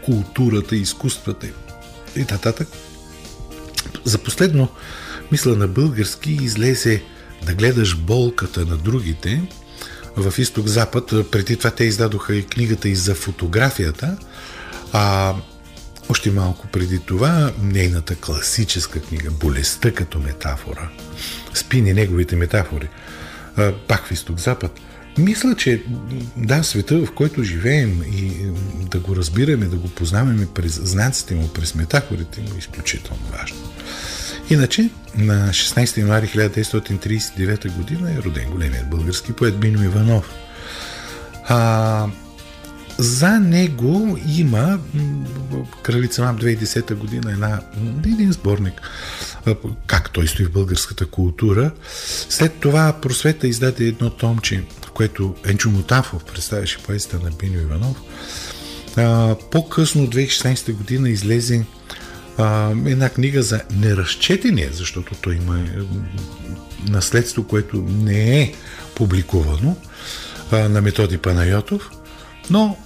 културата 0.05 0.77
изкуствата 0.77 1.47
и 2.17 2.21
нататък. 2.21 2.69
За 4.05 4.19
последно, 4.19 4.69
мисля 5.33 5.57
на 5.57 5.69
български, 5.69 6.33
излезе 6.33 7.03
да 7.47 7.55
гледаш 7.55 7.97
болката 7.97 8.65
на 8.65 8.77
другите 8.77 9.43
в 10.17 10.39
изток-запад. 10.39 11.31
Преди 11.31 11.57
това 11.57 11.71
те 11.71 11.85
издадоха 11.85 12.35
и 12.35 12.47
книгата 12.47 12.89
и 12.89 12.95
за 12.95 13.15
фотографията, 13.15 14.17
а 14.93 15.35
още 16.09 16.31
малко 16.31 16.67
преди 16.67 16.99
това 16.99 17.53
нейната 17.63 18.15
класическа 18.15 19.01
книга 19.01 19.31
Болестта 19.31 19.93
като 19.93 20.19
метафора. 20.19 20.89
Спини 21.55 21.93
неговите 21.93 22.37
метафори. 22.37 22.89
Пак 23.89 24.07
в 24.07 24.11
изток-запад. 24.11 24.81
Мисля, 25.19 25.55
че 25.57 25.83
да, 26.37 26.63
света, 26.63 27.07
в 27.07 27.13
който 27.13 27.43
живеем 27.43 28.03
и 28.13 28.33
да 28.91 28.99
го 28.99 29.17
разбираме, 29.17 29.67
да 29.67 29.77
го 29.77 29.89
познаваме 29.89 30.47
през 30.55 30.81
знаците 30.83 31.35
му, 31.35 31.49
през 31.49 31.75
метафорите 31.75 32.41
му, 32.41 32.49
е 32.55 32.59
изключително 32.59 33.23
важно. 33.39 33.57
Иначе, 34.51 34.91
на 35.17 35.49
16 35.49 35.97
януари 35.97 36.27
1939 36.27 37.77
година 37.77 38.13
е 38.13 38.23
роден 38.23 38.51
големият 38.51 38.91
български 38.91 39.33
поет 39.33 39.59
Бино 39.59 39.85
Иванов. 39.85 40.31
А, 41.49 42.07
за 42.99 43.41
него 43.41 44.19
има 44.39 44.79
Кралица 45.83 46.23
Мам 46.23 46.39
2010 46.39 46.95
година 46.95 47.33
една, 47.33 47.61
един 48.05 48.33
сборник 48.33 48.81
как 49.87 50.11
той 50.11 50.29
стои 50.29 50.47
в 50.47 50.53
българската 50.53 51.07
култура. 51.07 51.71
След 52.29 52.55
това 52.55 52.93
Просвета 53.03 53.49
издаде 53.49 53.85
едно 53.85 54.11
томче, 54.11 54.65
в 54.87 54.91
което 54.91 55.35
Енчо 55.47 55.71
Мотафов 55.71 56.25
представяше 56.25 56.79
поезда 56.79 57.19
на 57.19 57.31
Бино 57.31 57.61
Иванов. 57.61 57.97
По-късно, 59.51 60.07
2016 60.07 60.73
година, 60.73 61.11
излезе 61.11 61.65
една 62.87 63.09
книга 63.09 63.43
за 63.43 63.61
неразчетения, 63.71 64.71
защото 64.73 65.15
той 65.15 65.35
има 65.35 65.59
е, 65.59 65.65
наследство, 66.91 67.45
което 67.45 67.77
не 67.77 68.41
е 68.41 68.55
публикувано 68.95 69.77
на 70.53 70.81
Методи 70.81 71.19
Панайотов, 71.19 71.91
но 72.51 72.77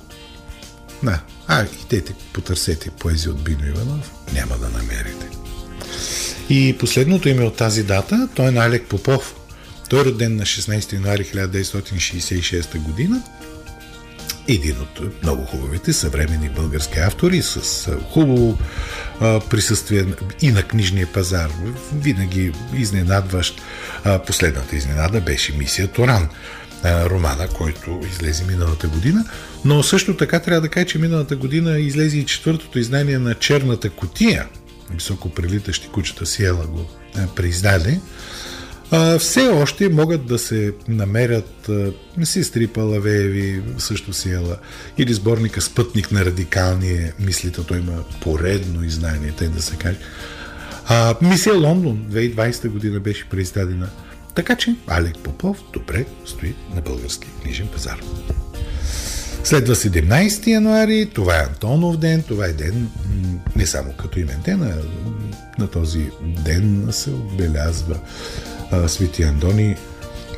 да, 1.02 1.20
а 1.48 1.66
идете, 1.82 2.14
потърсете 2.32 2.90
поезия 2.90 3.32
от 3.32 3.44
Бино 3.44 3.66
Иванов, 3.66 4.10
няма 4.32 4.58
да 4.58 4.68
намерите. 4.68 5.43
И 6.50 6.76
последното 6.78 7.28
име 7.28 7.44
от 7.44 7.56
тази 7.56 7.82
дата, 7.82 8.28
той 8.34 8.46
е 8.46 8.50
на 8.50 8.64
Алек 8.66 8.86
Попов. 8.86 9.34
Той 9.90 10.00
е 10.00 10.04
роден 10.04 10.36
на 10.36 10.42
16 10.42 10.92
януари 10.92 11.24
1966 11.24 12.78
година 12.78 13.22
един 14.48 14.76
от 14.80 15.22
много 15.22 15.44
хубавите 15.44 15.92
съвременни 15.92 16.48
български 16.48 16.98
автори 16.98 17.42
с 17.42 17.90
хубаво 18.10 18.58
присъствие 19.20 20.04
и 20.42 20.52
на 20.52 20.62
книжния 20.62 21.06
пазар. 21.06 21.50
Винаги 21.94 22.52
изненадващ. 22.76 23.62
Последната 24.26 24.76
изненада 24.76 25.20
беше 25.20 25.52
Мисия 25.52 25.88
Торан 25.88 26.28
романа, 26.84 27.48
който 27.48 28.00
излезе 28.12 28.44
миналата 28.44 28.88
година. 28.88 29.24
Но 29.64 29.82
също 29.82 30.16
така 30.16 30.40
трябва 30.40 30.60
да 30.60 30.68
кажа, 30.68 30.86
че 30.86 30.98
миналата 30.98 31.36
година 31.36 31.78
излезе 31.78 32.18
и 32.18 32.26
четвъртото 32.26 32.78
издание 32.78 33.18
на 33.18 33.34
Черната 33.34 33.90
котия. 33.90 34.46
Високо 34.90 35.30
прилитащи 35.30 35.88
кучета 35.88 36.26
Сиела 36.26 36.66
го 36.66 36.86
преиздаде 37.36 38.00
все 39.18 39.48
още 39.48 39.88
могат 39.88 40.26
да 40.26 40.38
се 40.38 40.72
намерят 40.88 41.70
сестри 42.24 42.66
Палавееви, 42.66 43.62
също 43.78 44.12
Сиела, 44.12 44.56
или 44.98 45.14
сборника 45.14 45.60
Спътник 45.60 46.12
на 46.12 46.24
радикалния 46.24 47.12
мислител. 47.20 47.64
Той 47.64 47.78
има 47.78 48.04
поредно 48.20 48.84
издание, 48.84 49.32
тъй 49.38 49.48
да 49.48 49.62
се 49.62 49.76
каже. 49.76 49.98
Мисия 51.22 51.54
Лондон 51.54 52.06
2020 52.10 52.68
година 52.68 53.00
беше 53.00 53.28
преиздадена. 53.28 53.88
Така 54.34 54.56
че 54.56 54.76
Алек 54.86 55.18
Попов 55.18 55.62
добре 55.72 56.04
стои 56.24 56.54
на 56.74 56.80
български 56.80 57.28
книжен 57.42 57.68
пазар. 57.68 58.00
Следва 59.44 59.74
17 59.74 60.46
януари, 60.46 61.10
това 61.14 61.36
е 61.36 61.44
Антонов 61.44 61.96
ден, 61.96 62.22
това 62.22 62.46
е 62.46 62.52
ден 62.52 62.88
не 63.56 63.66
само 63.66 63.92
като 63.92 64.18
имен 64.18 64.40
ден, 64.44 64.62
а 64.62 64.76
на 65.58 65.66
този 65.66 66.10
ден 66.22 66.88
се 66.90 67.10
отбелязва 67.10 67.98
Свети 68.86 69.22
Андони. 69.22 69.76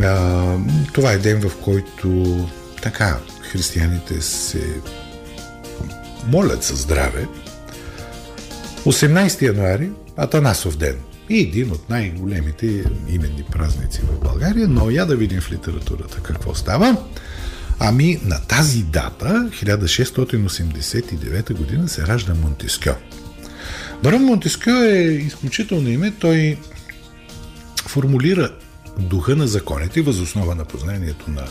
А, 0.00 0.56
това 0.92 1.12
е 1.12 1.18
ден, 1.18 1.48
в 1.48 1.56
който 1.62 2.48
така 2.82 3.18
християните 3.42 4.20
се 4.22 4.80
молят 6.26 6.62
за 6.62 6.74
здраве. 6.74 7.26
18 8.84 9.42
януари, 9.42 9.90
Атанасов 10.16 10.76
ден. 10.76 10.96
И 11.28 11.40
един 11.40 11.70
от 11.72 11.90
най-големите 11.90 12.66
именни 13.08 13.44
празници 13.52 14.00
в 14.00 14.20
България, 14.20 14.68
но 14.68 14.90
я 14.90 15.06
да 15.06 15.16
видим 15.16 15.40
в 15.40 15.52
литературата 15.52 16.20
какво 16.22 16.54
става. 16.54 16.96
Ами 17.78 18.20
на 18.24 18.40
тази 18.40 18.82
дата, 18.82 19.50
1689 19.52 21.54
година, 21.54 21.88
се 21.88 22.06
ражда 22.06 22.34
Монтескьо. 22.34 22.94
Барон 24.02 24.24
Монтескьо 24.24 24.70
е 24.70 24.98
изключително 24.98 25.88
име. 25.88 26.12
Той 26.18 26.58
формулира 27.86 28.50
духа 28.98 29.36
на 29.36 29.46
законите 29.46 30.02
възоснова 30.02 30.54
на 30.54 30.64
познанието 30.64 31.30
на 31.30 31.44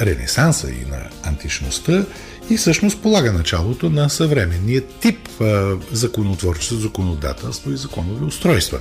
Ренесанса 0.00 0.70
и 0.70 0.90
на 0.90 1.08
античността 1.22 2.04
и 2.50 2.56
всъщност 2.56 3.02
полага 3.02 3.32
началото 3.32 3.90
на 3.90 4.10
съвременния 4.10 4.82
тип 4.86 5.28
законотворчество, 5.92 6.76
законодателство 6.76 7.70
и 7.70 7.76
законови 7.76 8.24
устройства. 8.24 8.80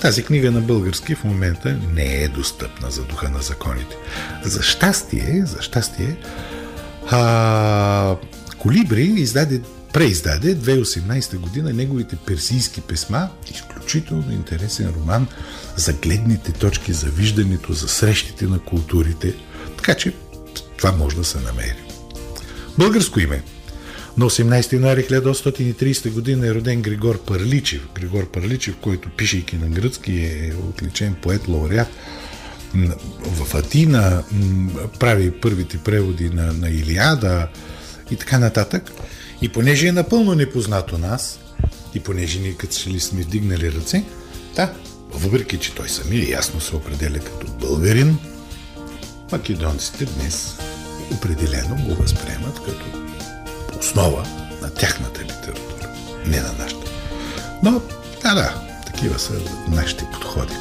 Тази 0.00 0.22
книга 0.22 0.50
на 0.50 0.60
български 0.60 1.14
в 1.14 1.24
момента 1.24 1.78
не 1.94 2.22
е 2.22 2.28
достъпна 2.28 2.90
за 2.90 3.02
духа 3.02 3.28
на 3.28 3.42
законите. 3.42 3.96
За 4.42 4.62
щастие, 4.62 5.44
за 5.46 5.62
щастие, 5.62 6.16
а, 7.10 8.16
Колибри 8.58 9.02
издаде 9.02 9.60
преиздаде 9.92 10.56
2018 10.56 11.38
година 11.38 11.72
неговите 11.72 12.16
персийски 12.16 12.80
писма, 12.80 13.28
изключително 13.54 14.32
интересен 14.32 14.92
роман 14.96 15.26
за 15.76 15.92
гледните 15.92 16.52
точки, 16.52 16.92
за 16.92 17.06
виждането, 17.06 17.72
за 17.72 17.88
срещите 17.88 18.44
на 18.46 18.58
културите. 18.58 19.34
Така 19.76 19.94
че 19.94 20.14
това 20.76 20.92
може 20.92 21.16
да 21.16 21.24
се 21.24 21.40
намери. 21.40 21.93
Българско 22.78 23.20
име. 23.20 23.42
На 24.16 24.24
18 24.24 24.72
януари 24.72 25.04
1830 25.04 26.10
година 26.10 26.46
е 26.46 26.54
роден 26.54 26.82
Григор 26.82 27.18
Парличев. 27.18 27.88
Григор 27.94 28.30
Парличев, 28.30 28.76
който 28.80 29.08
пишейки 29.08 29.56
на 29.56 29.68
гръцки 29.68 30.12
е 30.12 30.52
отличен 30.68 31.14
поет, 31.22 31.48
лауреат. 31.48 31.88
В 33.24 33.54
Атина 33.54 34.22
прави 35.00 35.30
първите 35.30 35.78
преводи 35.78 36.30
на, 36.30 36.52
на 36.52 36.70
Илиада 36.70 37.48
и 38.10 38.16
така 38.16 38.38
нататък. 38.38 38.92
И 39.42 39.48
понеже 39.48 39.86
е 39.86 39.92
напълно 39.92 40.34
непознат 40.34 40.92
у 40.92 40.98
нас, 40.98 41.40
и 41.94 42.00
понеже 42.00 42.40
ние 42.40 42.54
като 42.54 42.74
че 42.74 42.90
ли 42.90 43.00
сме 43.00 43.22
вдигнали 43.22 43.72
ръце, 43.72 44.04
да, 44.56 44.72
въпреки 45.12 45.58
че 45.58 45.74
той 45.74 45.88
самия 45.88 46.30
ясно 46.30 46.60
се 46.60 46.76
определя 46.76 47.18
като 47.18 47.46
българин, 47.46 48.16
македонците 49.32 50.04
днес 50.04 50.56
определено 51.12 51.76
го 51.76 51.94
възприемат 51.94 52.62
като 52.64 52.84
основа 53.80 54.24
на 54.62 54.70
тяхната 54.70 55.22
литература, 55.22 55.88
не 56.26 56.40
на 56.40 56.52
нашата. 56.52 56.90
Но, 57.62 57.82
да, 58.22 58.34
да, 58.34 58.54
такива 58.86 59.18
са 59.18 59.32
нашите 59.68 60.04
подходи. 60.12 60.54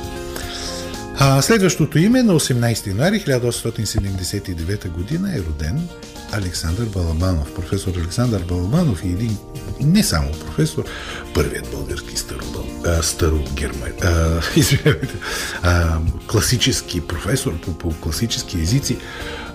А 1.19 1.41
следващото 1.41 1.99
име 1.99 2.23
на 2.23 2.33
18 2.33 2.87
януари 2.87 3.19
1879 3.19 4.89
година 4.89 5.35
е 5.35 5.39
роден 5.39 5.87
Александър 6.31 6.85
Балабанов. 6.85 7.55
Професор 7.55 7.93
Александър 7.95 8.43
Балабанов 8.43 9.03
и 9.05 9.07
един 9.07 9.37
не 9.79 10.03
само 10.03 10.31
професор, 10.31 10.83
първият 11.33 11.71
български 11.71 12.17
старо, 12.17 12.43
старо 13.01 13.43
герман, 13.53 13.91
извинявайте, 14.55 15.13
класически 16.27 17.01
професор 17.01 17.59
по, 17.61 17.77
по 17.77 17.89
класически 17.89 18.59
езици, 18.59 18.97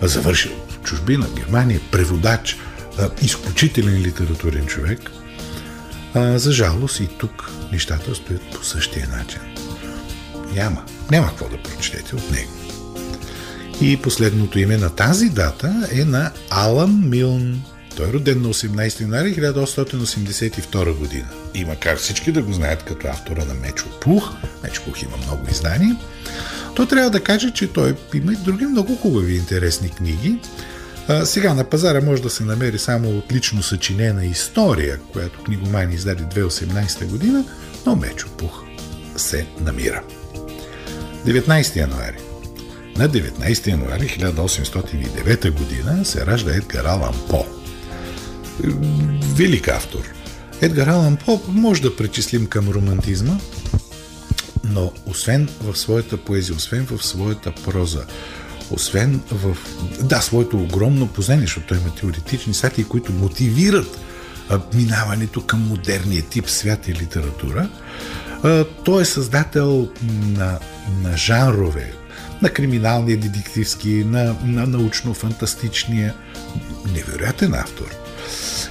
завършил 0.02 0.52
в 0.68 0.82
чужбина, 0.82 1.26
Германия, 1.36 1.80
преводач, 1.92 2.56
а, 2.98 3.10
изключителен 3.22 4.02
литературен 4.02 4.66
човек. 4.66 5.10
А, 6.14 6.38
за 6.38 6.52
жалост 6.52 7.00
и 7.00 7.06
тук 7.06 7.50
нещата 7.72 8.14
стоят 8.14 8.42
по 8.54 8.64
същия 8.64 9.08
начин. 9.08 9.40
Няма. 10.54 10.84
Няма 11.10 11.28
какво 11.28 11.48
да 11.48 11.62
прочетете 11.62 12.16
от 12.16 12.30
него. 12.30 12.50
И 13.80 13.96
последното 13.96 14.58
име 14.58 14.76
на 14.76 14.90
тази 14.90 15.28
дата 15.28 15.88
е 15.92 16.04
на 16.04 16.30
Алан 16.50 17.08
Милн 17.08 17.62
Той 17.98 18.08
е 18.08 18.12
роден 18.12 18.42
на 18.42 18.48
18 18.48 19.00
януари 19.00 19.34
1882 19.34 20.92
година. 20.92 21.26
И 21.54 21.64
макар 21.64 21.96
всички 21.96 22.32
да 22.32 22.42
го 22.42 22.52
знаят 22.52 22.82
като 22.82 23.08
автора 23.08 23.44
на 23.44 23.54
Мечо 23.54 23.86
Пух, 24.00 24.30
Мечо 24.62 24.82
Пух 24.84 25.02
има 25.02 25.16
много 25.16 25.46
издания, 25.50 25.96
то 26.76 26.86
трябва 26.86 27.10
да 27.10 27.20
каже, 27.20 27.50
че 27.50 27.72
той 27.72 27.94
има 28.14 28.32
и 28.32 28.36
други 28.36 28.66
много 28.66 28.96
хубави 28.96 29.36
интересни 29.36 29.90
книги. 29.90 30.40
А, 31.08 31.26
сега 31.26 31.54
на 31.54 31.64
пазара 31.64 32.00
може 32.00 32.22
да 32.22 32.30
се 32.30 32.44
намери 32.44 32.78
само 32.78 33.18
отлично 33.18 33.62
съчинена 33.62 34.24
история, 34.24 34.98
която 35.12 35.42
книгомани 35.42 35.94
издаде 35.94 36.22
2018 36.22 37.06
година, 37.06 37.44
но 37.86 37.96
Мечо 37.96 38.28
Пух 38.28 38.62
се 39.16 39.46
намира. 39.60 40.02
19 41.26 41.76
януари. 41.76 42.18
На 42.96 43.08
19 43.08 43.66
януари 43.66 44.08
1809 44.08 45.50
година 45.50 46.04
се 46.04 46.26
ражда 46.26 46.54
Едгар 46.54 46.84
Алан 46.84 47.14
По. 47.28 47.57
Велик 49.34 49.68
автор. 49.68 50.00
Едгар 50.60 50.86
Алан 50.86 51.16
По 51.16 51.40
може 51.48 51.82
да 51.82 51.96
причислим 51.96 52.46
към 52.46 52.68
романтизма, 52.68 53.38
но 54.64 54.92
освен 55.06 55.48
в 55.60 55.76
своята 55.76 56.16
поезия, 56.16 56.56
освен 56.56 56.86
в 56.86 57.04
своята 57.04 57.52
проза, 57.64 58.04
освен 58.70 59.20
в 59.30 59.56
да, 60.02 60.20
своето 60.20 60.56
огромно 60.56 61.08
познание, 61.08 61.46
защото 61.46 61.74
има 61.74 61.94
теоретични 61.94 62.54
статии, 62.54 62.84
които 62.84 63.12
мотивират 63.12 63.98
минаването 64.74 65.40
към 65.40 65.68
модерния 65.68 66.22
тип 66.22 66.50
свят 66.50 66.88
и 66.88 66.94
литература, 66.94 67.68
той 68.84 69.02
е 69.02 69.04
създател 69.04 69.88
на, 70.26 70.58
на 71.02 71.16
жанрове, 71.16 71.92
на 72.42 72.48
криминалния 72.48 73.16
детективски, 73.16 74.04
на, 74.06 74.36
на 74.44 74.66
научно-фантастичния. 74.66 76.12
Невероятен 76.94 77.54
автор. 77.54 78.07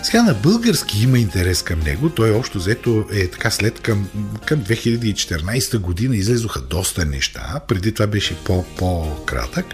Сега 0.08 0.24
на 0.24 0.34
български 0.34 1.04
има 1.04 1.20
интерес 1.20 1.64
към 1.64 1.80
него. 1.80 2.10
Той 2.10 2.32
общо 2.32 2.58
взето 2.58 3.06
е 3.12 3.28
така 3.28 3.52
след 3.52 3.80
към, 3.80 4.08
към 4.46 4.60
2014 4.64 5.78
година 5.78 6.16
излезоха 6.16 6.62
доста 6.62 7.06
неща. 7.06 7.60
Преди 7.68 7.92
това 7.92 8.08
беше 8.08 8.36
по, 8.36 8.66
по-кратък, 8.78 9.66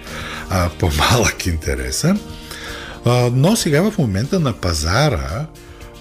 а, 0.50 0.69
по-малък 0.80 1.46
интереса. 1.46 2.15
А, 3.06 3.30
но 3.34 3.56
сега 3.56 3.91
в 3.91 3.98
момента 3.98 4.39
на 4.39 4.54
пазара 4.54 5.46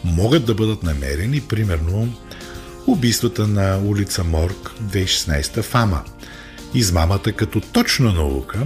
могат 0.04 0.44
да 0.44 0.54
бъдат 0.54 0.82
намерени 0.82 1.40
примерно 1.40 2.14
убийствата 2.86 3.46
на 3.46 3.78
улица 3.84 4.24
Морг 4.24 4.70
2016 4.82 5.62
Фама, 5.62 6.02
измамата 6.74 7.32
като 7.36 7.60
точна 7.60 8.12
наука 8.12 8.58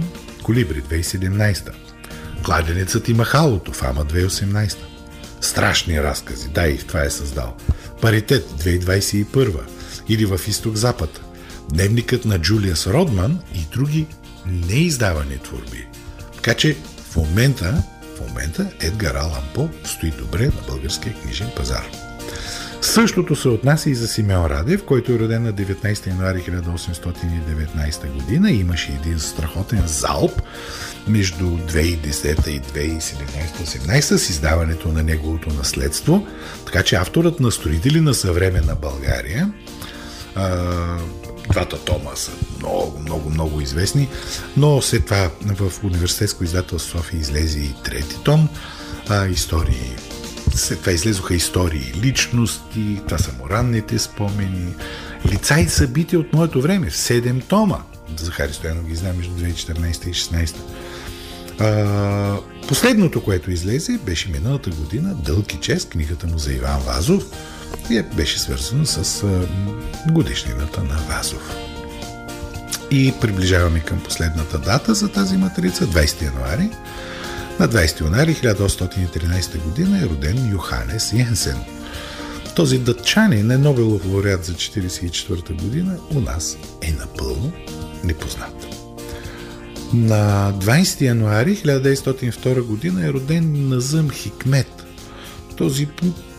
Колибри 0.43 0.83
2017, 0.83 1.69
кладенецът 2.43 3.09
и 3.09 3.13
махалото 3.13 3.71
Фама 3.71 4.05
2018, 4.05 4.77
страшни 5.41 6.03
разкази, 6.03 6.49
да 6.49 6.67
и 6.67 6.77
това 6.77 7.03
е 7.03 7.09
създал, 7.09 7.55
паритет 8.01 8.49
2021 8.49 9.59
или 10.09 10.25
в 10.25 10.39
изток-запад, 10.47 11.21
дневникът 11.69 12.25
на 12.25 12.39
Джулиас 12.39 12.87
Родман 12.87 13.39
и 13.55 13.59
други 13.71 14.07
неиздавани 14.45 15.37
творби. 15.37 15.87
Така 16.35 16.53
че 16.53 16.77
в 17.11 17.15
момента, 17.15 17.83
в 18.17 18.27
момента 18.27 18.71
Едгар 18.81 19.15
Алан 19.15 19.43
По 19.53 19.69
стои 19.83 20.11
добре 20.11 20.45
на 20.45 20.61
българския 20.67 21.13
книжен 21.13 21.49
пазар. 21.55 22.06
Същото 22.87 23.35
се 23.35 23.47
отнася 23.47 23.89
и 23.89 23.95
за 23.95 24.07
Симеон 24.07 24.45
Радев, 24.45 24.85
който 24.85 25.11
е 25.11 25.19
роден 25.19 25.43
на 25.43 25.53
19 25.53 26.07
януари 26.07 26.37
1819 26.37 28.13
година. 28.13 28.51
Имаше 28.51 28.91
един 28.91 29.19
страхотен 29.19 29.83
залп 29.85 30.41
между 31.07 31.45
2010 31.45 32.47
и 32.47 32.61
2017-18 32.61 34.01
с 34.01 34.29
издаването 34.29 34.87
на 34.87 35.03
неговото 35.03 35.49
наследство. 35.53 36.27
Така 36.65 36.83
че 36.83 36.95
авторът 36.95 37.39
на 37.39 37.51
Строители 37.51 38.01
на 38.01 38.13
съвременна 38.13 38.75
България 38.75 39.51
двата 41.51 41.85
тома 41.85 42.15
са 42.15 42.31
много, 42.59 42.99
много, 42.99 43.29
много 43.29 43.61
известни, 43.61 44.09
но 44.57 44.81
след 44.81 45.05
това 45.05 45.29
в 45.41 45.83
университетско 45.83 46.43
издателство 46.43 46.97
София 46.97 47.19
излезе 47.19 47.59
и 47.59 47.75
трети 47.83 48.23
том, 48.23 48.49
а, 49.09 49.27
истории 49.27 49.95
след 50.57 50.79
това 50.79 50.91
излезоха 50.91 51.35
истории, 51.35 51.93
личности, 52.03 53.01
това 53.05 53.17
са 53.17 53.31
моранните 53.39 53.99
спомени, 53.99 54.75
лица 55.31 55.59
и 55.59 55.69
събития 55.69 56.19
от 56.19 56.33
моето 56.33 56.61
време 56.61 56.89
в 56.89 56.95
7 56.95 57.47
тома. 57.47 57.77
Захари 58.17 58.53
Стоянов 58.53 58.85
ги 58.85 58.95
знае 58.95 59.13
между 59.13 59.33
2014 59.33 60.07
и 60.07 60.13
2016. 60.13 60.55
А, 61.59 62.37
последното, 62.67 63.23
което 63.23 63.51
излезе, 63.51 63.97
беше 64.05 64.29
миналата 64.29 64.69
година 64.69 65.15
Дълг 65.15 65.53
и 65.53 65.57
чест, 65.57 65.89
книгата 65.89 66.27
му 66.27 66.37
за 66.37 66.53
Иван 66.53 66.79
Вазов 66.79 67.23
и 67.89 67.97
е, 67.97 68.03
беше 68.03 68.39
свързано 68.39 68.85
с 68.85 69.23
а, 69.23 69.47
годишнината 70.11 70.83
на 70.83 70.97
Вазов. 71.09 71.55
И 72.91 73.13
приближаваме 73.21 73.79
към 73.79 73.99
последната 73.99 74.59
дата 74.59 74.93
за 74.93 75.11
тази 75.11 75.37
матрица, 75.37 75.87
20 75.87 76.21
януари. 76.21 76.69
На 77.59 77.67
20 77.67 78.01
януари 78.01 78.35
1813 78.35 79.63
година 79.63 79.99
е 79.99 80.05
роден 80.05 80.51
Йоханес 80.51 81.13
Йенсен. 81.13 81.57
Този 82.55 82.79
дътчанин 82.79 83.51
е 83.51 83.57
Нобелов 83.57 84.05
лауреат 84.05 84.45
за 84.45 84.53
1944 84.53 85.61
година 85.61 85.97
у 86.15 86.19
нас 86.19 86.57
е 86.81 86.91
напълно 86.91 87.51
непознат. 88.03 88.67
На 89.93 90.53
20 90.53 91.01
януари 91.01 91.55
1902 91.55 92.61
година 92.61 93.07
е 93.07 93.13
роден 93.13 93.69
Назъм 93.69 94.09
Хикмет. 94.09 94.85
Този 95.55 95.87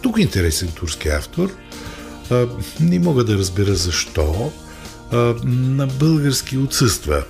тук 0.03 0.19
интересен 0.19 0.69
турски 0.69 1.09
автор. 1.09 1.53
Не 2.81 2.99
мога 2.99 3.25
да 3.25 3.39
разбера 3.39 3.75
защо. 3.75 4.53
На 5.45 5.87
български 5.87 6.59
отсъства 6.59 7.25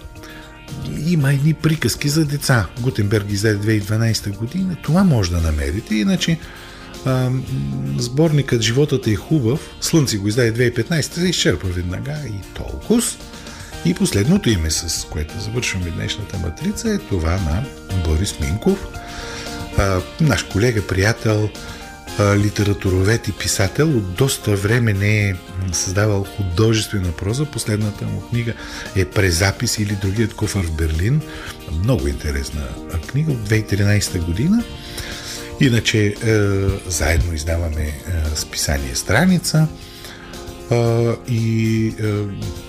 има 1.06 1.32
едни 1.32 1.54
приказки 1.54 2.08
за 2.08 2.24
деца. 2.24 2.66
Гутенберг 2.80 3.26
издаде 3.30 3.80
2012 3.80 4.36
година. 4.36 4.76
Това 4.82 5.04
може 5.04 5.30
да 5.30 5.40
намерите. 5.40 5.94
Иначе 5.94 6.38
а, 7.04 7.30
сборникът 7.98 8.62
Животът 8.62 9.06
е 9.06 9.14
хубав. 9.14 9.60
Слънце 9.80 10.16
го 10.16 10.28
издаде 10.28 10.72
2015. 10.72 11.00
се 11.00 11.28
изчерпва 11.28 11.68
веднага 11.68 12.16
и 12.26 12.54
толкова. 12.54 13.02
И 13.84 13.94
последното 13.94 14.50
име, 14.50 14.70
с 14.70 15.06
което 15.10 15.40
завършваме 15.40 15.90
днешната 15.90 16.38
матрица, 16.38 16.90
е 16.90 16.98
това 16.98 17.30
на 17.30 17.64
Борис 18.04 18.40
Минков, 18.40 18.86
а, 19.78 20.00
наш 20.20 20.42
колега, 20.42 20.86
приятел, 20.86 21.48
литературовед 22.20 23.28
и 23.28 23.32
писател. 23.32 23.88
От 23.88 24.14
доста 24.14 24.56
време 24.56 24.92
не 24.92 25.28
е 25.28 25.34
създавал 25.72 26.26
художествена 26.36 27.12
проза. 27.12 27.44
Последната 27.44 28.04
му 28.04 28.20
книга 28.20 28.52
е 28.96 29.04
Презапис 29.04 29.78
или 29.78 29.96
другият 30.02 30.34
куфар 30.34 30.64
в 30.64 30.72
Берлин. 30.72 31.20
Много 31.72 32.08
интересна 32.08 32.62
книга 33.06 33.32
от 33.32 33.48
2013 33.48 34.24
година. 34.24 34.64
Иначе 35.60 36.06
е, 36.06 36.14
заедно 36.90 37.34
издаваме 37.34 37.82
е, 37.82 37.94
списание 38.34 38.94
Страница 38.94 39.68
е, 40.70 41.14
и 41.28 41.86
е, 41.88 42.12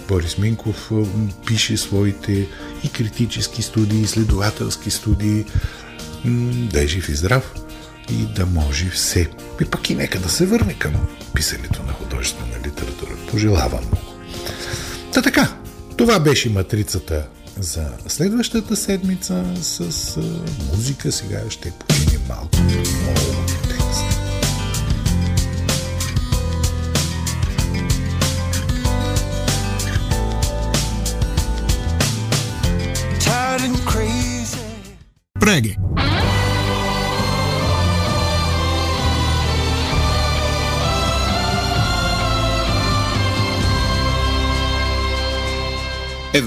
Борис 0.08 0.38
Минков 0.38 0.92
е, 0.92 1.06
пише 1.46 1.78
своите 1.78 2.48
и 2.84 2.90
критически 2.90 3.62
студии, 3.62 4.00
и 4.00 4.04
изследователски 4.04 4.92
студии. 4.92 5.46
Да 6.72 6.84
е 6.84 6.88
жив 6.88 7.10
и 7.10 7.16
здрав! 7.16 7.54
И 8.12 8.26
да 8.36 8.46
може 8.46 8.90
все. 8.90 9.30
И 9.62 9.66
пък 9.66 9.90
и 9.90 9.96
нека 9.96 10.20
да 10.20 10.30
се 10.30 10.46
върне 10.46 10.74
към 10.74 10.94
писането 11.34 11.84
на 11.84 11.94
художествена 11.94 12.60
литература. 12.66 13.12
Пожелавам 13.32 13.84
му. 13.84 13.98
Та 15.14 15.22
така, 15.22 15.58
това 15.98 16.20
беше 16.20 16.50
матрицата 16.50 17.28
за 17.60 17.90
следващата 18.08 18.76
седмица 18.76 19.46
с 19.62 20.18
музика. 20.72 21.12
Сега 21.12 21.42
ще 21.50 21.72
починим 21.72 22.22
малко. 22.30 22.58
Много 22.62 23.39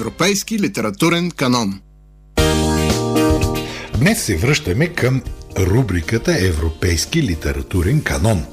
Европейски 0.03 0.59
литературен 0.59 1.31
канон. 1.31 1.81
Днес 3.97 4.23
се 4.23 4.37
връщаме 4.37 4.87
към 4.87 5.21
рубриката 5.57 6.47
Европейски 6.47 7.23
литературен 7.23 8.01
канон. 8.01 8.45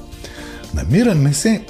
Намираме 0.73 1.33
се, 1.33 1.65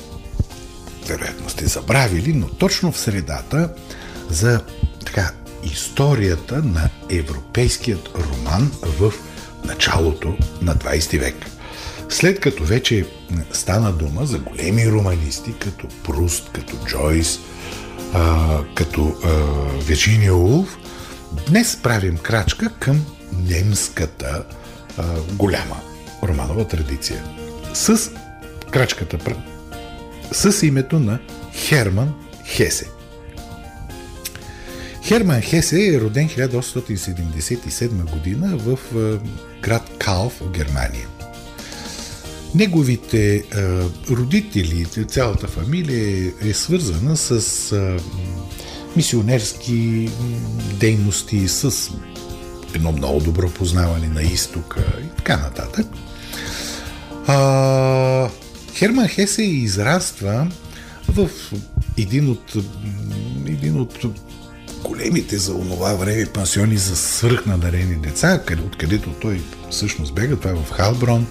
вероятно 1.08 1.50
сте 1.50 1.66
забравили, 1.66 2.34
но 2.34 2.48
точно 2.48 2.92
в 2.92 3.00
средата 3.00 3.74
за 4.30 4.62
така, 5.06 5.32
историята 5.64 6.64
на 6.64 6.90
европейският 7.10 8.10
роман 8.16 8.72
в 8.84 9.14
началото 9.66 10.38
на 10.62 10.76
20 10.76 11.20
век. 11.20 11.36
След 12.10 12.40
като 12.40 12.64
вече 12.64 13.06
стана 13.52 13.92
дума 13.92 14.26
за 14.26 14.40
големи 14.40 14.92
романисти, 14.92 15.54
като 15.60 15.88
Пруст, 16.04 16.50
като 16.54 16.78
Джойс, 16.86 17.40
а, 18.14 18.58
като 18.76 19.16
а, 19.24 19.30
Вирджиния 19.84 20.36
Улф, 20.36 20.78
днес 21.48 21.78
правим 21.84 22.18
крачка 22.18 22.70
към 22.80 23.06
немската 23.34 24.44
а, 24.98 25.04
голяма 25.34 25.76
романова 26.24 26.68
традиция. 26.68 27.24
С 27.74 28.12
крачката 28.72 29.18
с 30.32 30.66
името 30.66 31.00
на 31.00 31.20
Херман 31.54 32.14
Хесе. 32.46 32.90
Херман 35.04 35.42
Хесе 35.42 35.96
е 35.96 36.02
роден 36.02 36.30
1877 36.30 38.12
година 38.12 38.58
в 38.58 38.78
град 39.62 39.92
Калф 40.00 40.34
в 40.42 40.52
Германия. 40.52 41.08
Неговите 42.56 43.44
а, 43.56 43.84
родители, 44.10 44.86
цялата 44.86 45.48
фамилия 45.48 46.34
е, 46.44 46.50
е 46.50 46.54
свързана 46.54 47.18
с 47.18 47.72
а, 47.72 47.98
мисионерски 48.96 50.10
дейности, 50.80 51.48
с 51.48 51.92
едно 52.76 52.92
много 52.92 53.20
добро 53.20 53.50
познаване 53.50 54.08
на 54.08 54.24
изтока 54.24 54.84
и 55.06 55.18
така 55.18 55.38
нататък. 55.38 55.88
А, 57.28 58.30
Херман 58.74 59.08
Хесе 59.08 59.44
израства 59.44 60.52
в 61.08 61.30
един 61.98 62.30
от, 62.30 62.54
един 63.48 63.80
от 63.80 64.06
големите 64.84 65.38
за 65.38 65.54
онова 65.54 65.94
време 65.94 66.26
пансиони 66.26 66.78
за 66.78 66.96
свръхнадарени 66.96 67.96
деца, 67.96 68.44
откъдето 68.66 69.10
той 69.10 69.42
всъщност 69.70 70.14
бега, 70.14 70.36
това 70.36 70.52
е 70.52 70.54
в 70.54 70.72
Халброн. 70.72 71.28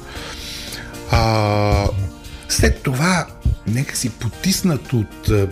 А, 1.10 1.86
след 2.48 2.82
това, 2.82 3.26
нека 3.66 3.96
си 3.96 4.10
потиснат 4.10 4.92
от 4.92 5.28
а, 5.28 5.48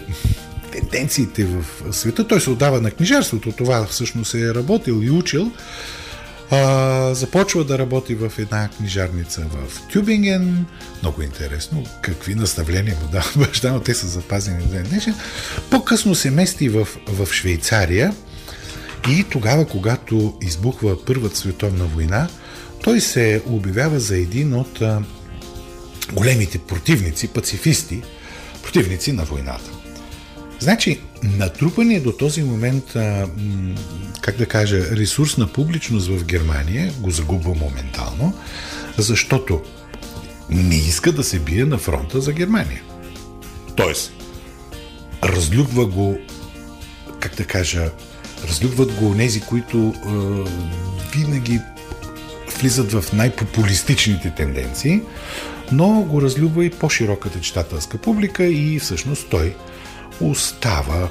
тенденциите 0.73 1.45
в 1.45 1.65
света, 1.93 2.27
той 2.27 2.41
се 2.41 2.51
отдава 2.51 2.81
на 2.81 2.91
книжарството, 2.91 3.53
това 3.53 3.87
всъщност 3.87 4.35
е 4.35 4.55
работил 4.55 5.01
и 5.03 5.11
учил, 5.11 5.53
а, 6.51 7.15
започва 7.15 7.65
да 7.65 7.79
работи 7.79 8.15
в 8.15 8.33
една 8.39 8.69
книжарница 8.69 9.41
в 9.41 9.89
Тюбинген. 9.93 10.67
Много 11.03 11.23
интересно 11.23 11.85
какви 12.03 12.35
наставления 12.35 12.97
му 13.03 13.09
дава 13.13 13.31
баща, 13.37 13.73
но 13.73 13.81
те 13.81 13.95
са 13.95 14.07
запазени 14.07 14.63
до 14.63 14.69
ден 14.69 14.87
днешен. 14.91 15.15
По-късно 15.71 16.15
се 16.15 16.31
мести 16.31 16.69
в, 16.69 16.89
в 17.09 17.33
Швейцария. 17.33 18.15
И 19.09 19.25
тогава, 19.31 19.67
когато 19.67 20.39
избухва 20.43 21.05
Първата 21.05 21.37
световна 21.37 21.85
война, 21.85 22.29
той 22.83 23.01
се 23.01 23.43
обявява 23.47 24.01
за 24.01 24.17
един 24.17 24.55
от 24.55 24.83
големите 26.13 26.59
противници, 26.59 27.29
пацифисти, 27.29 28.03
противници 28.63 29.13
на 29.13 29.25
войната. 29.25 29.71
Значи, 30.61 31.01
натрупани 31.23 32.01
до 32.01 32.13
този 32.13 32.43
момент, 32.43 32.97
а, 32.97 33.27
как 34.21 34.37
да 34.37 34.47
кажа, 34.47 34.97
ресурсна 34.97 35.47
публичност 35.47 36.09
в 36.09 36.25
Германия 36.25 36.93
го 36.99 37.11
загубва 37.11 37.55
моментално, 37.55 38.35
защото 38.99 39.63
не 40.51 40.77
иска 40.77 41.13
да 41.13 41.25
се 41.25 41.39
бие 41.39 41.65
на 41.65 41.79
фронта 41.79 42.21
за 42.21 42.33
Германия. 42.33 42.83
Тоест, 43.77 44.13
разлюбва 45.23 45.87
го, 45.87 46.19
как 47.21 47.35
да 47.35 47.45
кажа, 47.45 47.91
разлюбват 48.49 48.93
го 48.93 49.15
нези, 49.15 49.41
които 49.41 49.95
а, 50.07 50.11
винаги 51.15 51.61
влизат 52.61 52.93
в 52.93 53.13
най-популистичните 53.13 54.31
тенденции, 54.31 55.01
но 55.73 56.03
го 56.03 56.23
разлюбва 56.23 56.65
и 56.65 56.71
по-широката 56.71 57.41
читателска 57.41 57.99
публика 57.99 58.45
и 58.45 58.79
всъщност 58.79 59.29
той 59.31 59.55
остава 60.21 61.09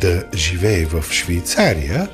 да 0.00 0.24
живее 0.34 0.84
в 0.84 1.04
Швейцария, 1.12 2.08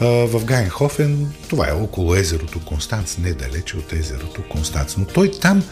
в 0.00 0.44
Гайнхофен, 0.44 1.32
това 1.48 1.68
е 1.68 1.72
около 1.72 2.14
езерото 2.14 2.60
Констанц, 2.60 3.18
недалече 3.18 3.76
от 3.76 3.92
езерото 3.92 4.42
Констанц. 4.48 4.96
Но 4.96 5.04
той 5.04 5.30
там 5.30 5.62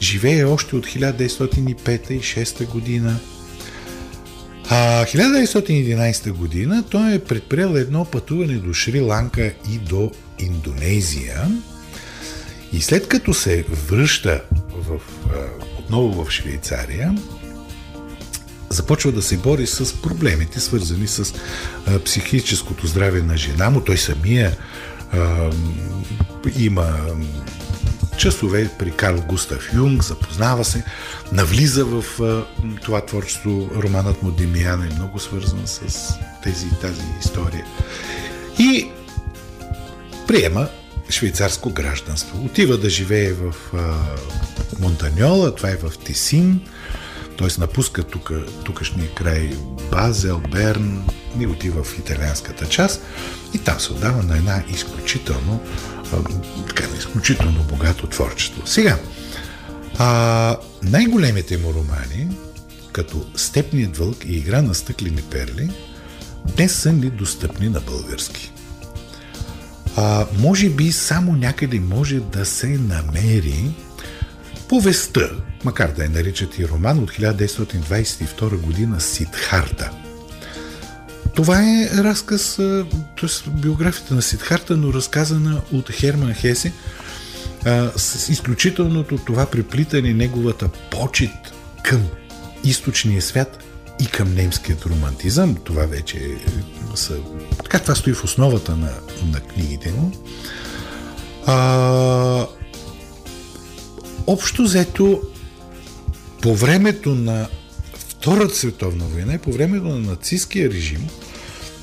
живее 0.00 0.44
още 0.44 0.76
от 0.76 0.86
1905 0.86 2.10
и 2.10 2.20
6 2.20 2.66
година. 2.70 3.16
А 4.74 5.04
1911 5.04 6.32
година 6.32 6.84
той 6.90 7.14
е 7.14 7.18
предприел 7.18 7.76
едно 7.76 8.04
пътуване 8.04 8.54
до 8.54 8.74
Шри-Ланка 8.74 9.52
и 9.70 9.78
до 9.78 10.10
Индонезия. 10.38 11.48
И 12.72 12.80
след 12.80 13.08
като 13.08 13.34
се 13.34 13.64
връща 13.88 14.42
в, 14.74 15.00
отново 15.78 16.24
в 16.24 16.30
Швейцария, 16.30 17.14
започва 18.68 19.12
да 19.12 19.22
се 19.22 19.36
бори 19.36 19.66
с 19.66 20.02
проблемите, 20.02 20.60
свързани 20.60 21.08
с 21.08 21.34
психическото 22.04 22.86
здраве 22.86 23.22
на 23.22 23.36
жена 23.36 23.70
му. 23.70 23.80
Той 23.80 23.96
самия 23.96 24.56
а, 25.12 25.50
има 26.58 26.98
часове 28.18 28.70
при 28.78 28.90
Карл 28.90 29.20
Густав 29.28 29.74
Юнг, 29.74 30.04
запознава 30.04 30.64
се, 30.64 30.84
навлиза 31.32 31.84
в 31.84 32.04
това 32.82 33.06
творчество. 33.06 33.70
Романът 33.76 34.22
му 34.22 34.30
Демияна 34.30 34.86
е 34.86 34.94
много 34.94 35.18
свързан 35.18 35.62
с 35.64 36.14
тези, 36.42 36.66
тази 36.80 37.02
история. 37.20 37.66
И 38.58 38.90
приема 40.28 40.68
швейцарско 41.10 41.70
гражданство. 41.70 42.44
Отива 42.44 42.78
да 42.78 42.90
живее 42.90 43.32
в 43.32 43.54
Монтаньола, 44.78 45.54
това 45.54 45.70
е 45.70 45.76
в 45.76 45.92
Тесин, 46.04 46.60
т.е. 47.38 47.60
напуска 47.60 48.02
тук, 48.02 48.32
тукашния 48.64 49.14
край 49.14 49.50
Базел, 49.90 50.42
Берн 50.50 51.04
и 51.40 51.46
отива 51.46 51.84
в 51.84 51.98
италианската 51.98 52.68
част 52.68 53.02
и 53.54 53.58
там 53.58 53.80
се 53.80 53.92
отдава 53.92 54.22
на 54.22 54.36
една 54.36 54.62
изключително 54.70 55.60
така, 56.68 56.84
изключително 56.98 57.62
богато 57.62 58.06
творчество. 58.06 58.62
Сега, 58.66 58.98
а, 59.98 60.56
най-големите 60.82 61.56
му 61.56 61.74
романи, 61.74 62.28
като 62.92 63.26
Степният 63.36 63.96
вълк 63.96 64.24
и 64.24 64.36
Игра 64.36 64.62
на 64.62 64.74
стъклени 64.74 65.22
перли, 65.30 65.70
днес 66.56 66.74
са 66.74 66.92
ни 66.92 67.10
достъпни 67.10 67.68
на 67.68 67.80
български. 67.80 68.52
А, 69.96 70.26
може 70.38 70.70
би 70.70 70.92
само 70.92 71.32
някъде 71.32 71.80
може 71.80 72.20
да 72.20 72.46
се 72.46 72.66
намери 72.66 73.70
повестта, 74.68 75.30
макар 75.64 75.92
да 75.92 76.02
я 76.02 76.10
наричат 76.10 76.58
и 76.58 76.68
роман 76.68 76.98
от 76.98 77.10
1922 77.10 78.56
година 78.56 79.00
Сидхарта. 79.00 80.01
Това 81.34 81.62
е 81.62 81.88
разказ, 81.94 82.56
т.е. 82.56 83.50
биографията 83.50 84.14
на 84.14 84.22
Сидхарта, 84.22 84.76
но 84.76 84.92
разказана 84.92 85.60
от 85.72 85.90
Херман 85.90 86.34
Хесе 86.34 86.72
с 87.96 88.28
изключителното 88.28 89.18
това 89.18 89.46
приплитане 89.46 90.14
неговата 90.14 90.68
почет 90.68 91.30
към 91.82 92.02
източния 92.64 93.22
свят 93.22 93.64
и 94.00 94.06
към 94.06 94.34
немският 94.34 94.86
романтизъм. 94.86 95.54
Това 95.54 95.86
вече 95.86 96.36
са... 96.94 97.16
Така 97.62 97.78
това 97.78 97.94
стои 97.94 98.14
в 98.14 98.24
основата 98.24 98.76
на, 98.76 98.92
на 99.32 99.40
книгите 99.40 99.92
му. 99.92 100.12
А, 101.46 102.46
общо 104.26 104.62
взето 104.62 105.22
по 106.42 106.54
времето 106.54 107.14
на 107.14 107.48
Втората 108.22 108.54
световна 108.54 109.04
война 109.04 109.34
и 109.34 109.38
по 109.38 109.52
времето 109.52 109.84
на 109.84 109.98
нацистския 109.98 110.70
режим 110.70 111.08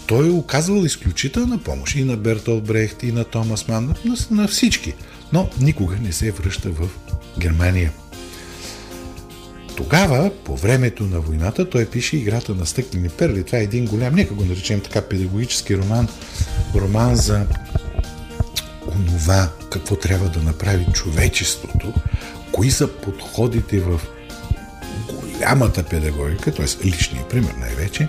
той 0.10 0.28
е 0.28 0.32
оказвал 0.32 0.86
изключителна 0.86 1.58
помощ 1.58 1.96
и 1.96 2.04
на 2.04 2.18
Бертол 2.18 2.62
Брехт, 2.62 3.04
и 3.04 3.12
на 3.12 3.24
Томас 3.24 3.68
Ман, 3.68 3.96
на, 4.06 4.16
на 4.32 4.48
всички, 4.48 4.94
но 5.34 5.50
никога 5.62 5.96
не 6.02 6.12
се 6.12 6.32
връща 6.32 6.70
в 6.70 6.90
Германия. 7.40 7.92
Тогава, 9.78 10.32
по 10.44 10.58
времето 10.58 11.04
на 11.04 11.20
войната, 11.20 11.70
той 11.70 11.86
пише 11.86 12.18
Играта 12.18 12.56
на 12.56 12.66
стъклени 12.66 13.10
перли. 13.10 13.44
Това 13.44 13.58
е 13.58 13.64
един 13.64 13.86
голям, 13.86 14.16
нека 14.16 14.34
го 14.34 14.46
наречем 14.46 14.82
така, 14.82 15.02
педагогически 15.02 15.78
роман, 15.78 16.08
роман 16.76 17.16
за 17.16 17.46
онова, 18.96 19.52
какво 19.72 19.96
трябва 19.96 20.30
да 20.30 20.42
направи 20.42 20.86
човечеството, 20.94 21.94
кои 22.52 22.72
са 22.72 22.88
подходите 22.88 23.80
в 23.80 24.02
голямата 25.10 25.84
педагогика, 25.84 26.54
т.е. 26.54 26.88
личния 26.88 27.28
пример 27.28 27.54
най-вече, 27.60 28.08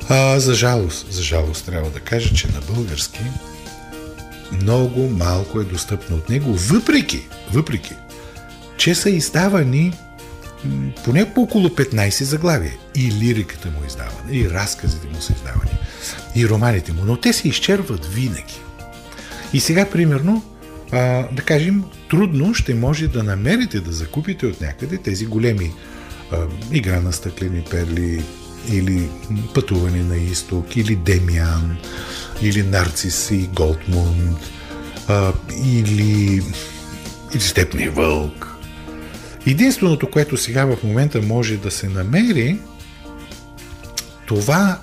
А, 0.09 0.39
за 0.39 0.53
жалост, 0.53 1.11
за 1.11 1.23
жалост 1.23 1.65
трябва 1.65 1.89
да 1.89 1.99
кажа, 1.99 2.35
че 2.35 2.47
на 2.47 2.61
български 2.73 3.19
много 4.51 5.09
малко 5.09 5.59
е 5.59 5.63
достъпно 5.63 6.15
от 6.15 6.29
него, 6.29 6.53
въпреки, 6.53 7.27
въпреки, 7.53 7.93
че 8.77 8.95
са 8.95 9.09
издавани 9.09 9.93
поне 11.05 11.33
по 11.33 11.41
около 11.41 11.67
15 11.67 12.23
заглавия. 12.23 12.73
И 12.95 13.11
лириката 13.11 13.67
му 13.67 13.83
е 13.83 13.87
издавана, 13.87 14.31
и 14.31 14.49
разказите 14.49 15.07
му 15.07 15.21
са 15.21 15.33
издавани, 15.33 15.79
и 16.35 16.49
романите 16.49 16.93
му, 16.93 17.01
но 17.05 17.17
те 17.17 17.33
се 17.33 17.47
изчерват 17.47 18.05
винаги. 18.05 18.61
И 19.53 19.59
сега, 19.59 19.89
примерно, 19.89 20.43
а, 20.91 21.27
да 21.31 21.41
кажем, 21.41 21.83
трудно 22.09 22.53
ще 22.53 22.73
може 22.73 23.07
да 23.07 23.23
намерите 23.23 23.79
да 23.79 23.91
закупите 23.91 24.45
от 24.45 24.61
някъде 24.61 24.97
тези 24.97 25.25
големи 25.25 25.71
а, 26.31 26.37
игра 26.71 27.01
на 27.01 27.13
стъклени 27.13 27.63
перли, 27.71 28.23
или 28.71 29.09
пътуване 29.53 30.03
на 30.03 30.17
изток, 30.17 30.75
или 30.75 30.95
Демиан, 30.95 31.77
или 32.41 32.63
Нарцис 32.63 33.31
и 33.31 33.49
Голдмунд, 33.55 34.39
а, 35.07 35.33
или, 35.63 36.41
или 37.33 37.41
Степния 37.41 37.91
вълк, 37.91 38.59
Единственото, 39.47 40.11
което 40.11 40.37
сега 40.37 40.65
в 40.65 40.77
момента 40.83 41.21
може 41.21 41.57
да 41.57 41.71
се 41.71 41.89
намери, 41.89 42.59
това 44.25 44.79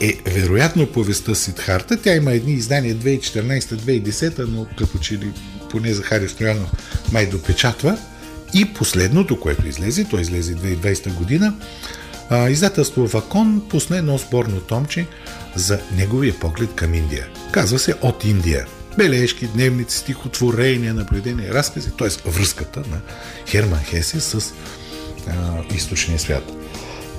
е 0.00 0.30
вероятно 0.30 0.86
повестта 0.86 1.34
Сидхарта. 1.34 1.96
Тя 1.96 2.14
има 2.14 2.32
едни 2.32 2.52
издания 2.52 2.96
2014-2010, 2.96 4.38
но 4.48 4.66
като 4.78 4.98
че 4.98 5.14
ли 5.14 5.32
поне 5.70 5.92
Захари 5.92 6.28
Стоянов 6.28 6.70
май 7.12 7.26
допечатва. 7.26 7.98
И 8.54 8.64
последното, 8.74 9.40
което 9.40 9.68
излезе, 9.68 10.04
то 10.04 10.18
излезе 10.18 10.54
2020 10.54 11.14
година, 11.14 11.54
издателство 12.50 13.06
Вакон 13.06 13.62
пусне 13.68 13.98
едно 13.98 14.18
сборно 14.18 14.60
томче 14.60 15.06
за 15.56 15.80
неговия 15.96 16.34
поглед 16.40 16.74
към 16.74 16.94
Индия. 16.94 17.26
Казва 17.52 17.78
се 17.78 17.94
От 18.02 18.24
Индия 18.24 18.66
бележки, 18.96 19.46
дневници, 19.46 19.96
стихотворения, 19.96 20.94
наблюдения, 20.94 21.54
разкази, 21.54 21.90
т.е. 21.98 22.30
връзката 22.30 22.80
на 22.80 23.00
Херман 23.46 23.84
Хесе 23.84 24.20
с 24.20 24.52
а, 25.28 25.32
източния 25.74 26.18
свят. 26.18 26.52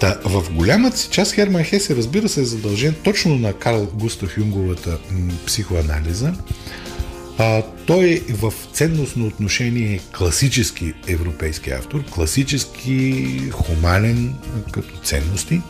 Та, 0.02 0.18
в 0.26 0.54
голямата 0.54 0.98
си 0.98 1.10
част 1.12 1.34
Херман 1.34 1.64
Хесе, 1.64 1.96
разбира 1.96 2.30
се, 2.30 2.42
е 2.42 2.46
задължен 2.46 2.96
точно 3.04 3.36
на 3.36 3.54
Карл 3.54 3.88
Густав 3.94 4.38
Юнговата 4.38 4.98
м, 5.12 5.34
психоанализа. 5.46 6.34
А, 7.38 7.64
той 7.86 8.10
е 8.30 8.34
в 8.34 8.54
ценностно 8.74 9.28
отношение 9.28 10.00
класически 10.18 10.94
европейски 11.08 11.72
автор, 11.72 12.04
класически 12.06 13.28
хуманен 13.52 14.36
като 14.72 14.98
ценности. 14.98 15.62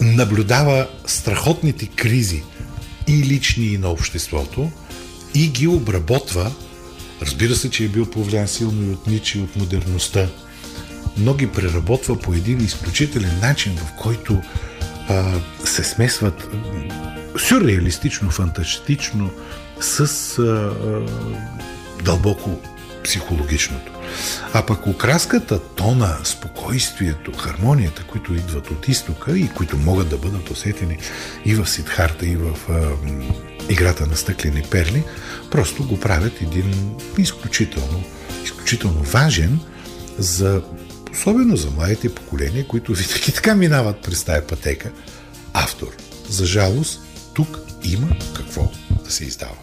Наблюдава 0.00 0.88
страхотните 1.06 1.86
кризи 1.86 2.42
и 3.08 3.12
лични, 3.12 3.66
и 3.66 3.78
на 3.78 3.88
обществото, 3.88 4.70
и 5.34 5.48
ги 5.48 5.66
обработва. 5.66 6.52
Разбира 7.22 7.54
се, 7.54 7.70
че 7.70 7.84
е 7.84 7.88
бил 7.88 8.06
повлиян 8.06 8.48
силно 8.48 8.86
и 8.86 8.90
от 8.90 9.06
Ничи, 9.06 9.38
от 9.38 9.56
модерността, 9.56 10.28
но 11.16 11.34
ги 11.34 11.52
преработва 11.52 12.18
по 12.18 12.32
един 12.32 12.60
изключителен 12.60 13.38
начин, 13.42 13.76
в 13.76 14.02
който 14.02 14.42
а, 15.08 15.40
се 15.64 15.84
смесват 15.84 16.48
сюрреалистично, 17.38 18.30
фантастично 18.30 19.30
с 19.80 20.38
а, 20.38 20.72
дълбоко 22.04 22.60
психологичното. 23.04 23.92
А 24.52 24.66
пък 24.66 24.86
окраската, 24.86 25.60
тона, 25.60 26.16
спокойствието, 26.24 27.32
хармонията, 27.32 28.04
които 28.04 28.34
идват 28.34 28.70
от 28.70 28.88
изтока 28.88 29.38
и 29.38 29.48
които 29.48 29.76
могат 29.76 30.08
да 30.08 30.16
бъдат 30.16 30.50
усетени 30.50 30.98
и 31.44 31.54
в 31.54 31.66
Сидхарта, 31.66 32.26
и 32.26 32.36
в 32.36 32.56
а, 32.70 32.90
играта 33.68 34.06
на 34.06 34.16
стъклени 34.16 34.62
перли, 34.70 35.04
просто 35.50 35.84
го 35.84 36.00
правят 36.00 36.42
един 36.42 36.96
изключително, 37.18 38.04
изключително 38.44 39.02
важен 39.02 39.60
за 40.18 40.62
особено 41.12 41.56
за 41.56 41.70
младите 41.70 42.14
поколения, 42.14 42.66
които 42.66 42.92
винаги 42.92 43.32
така 43.34 43.54
минават 43.54 44.02
през 44.02 44.24
тая 44.24 44.46
пътека, 44.46 44.90
автор. 45.52 45.96
За 46.28 46.46
жалост, 46.46 47.00
тук 47.34 47.58
има 47.84 48.08
какво 48.36 48.70
да 49.04 49.10
се 49.10 49.24
издава 49.24 49.56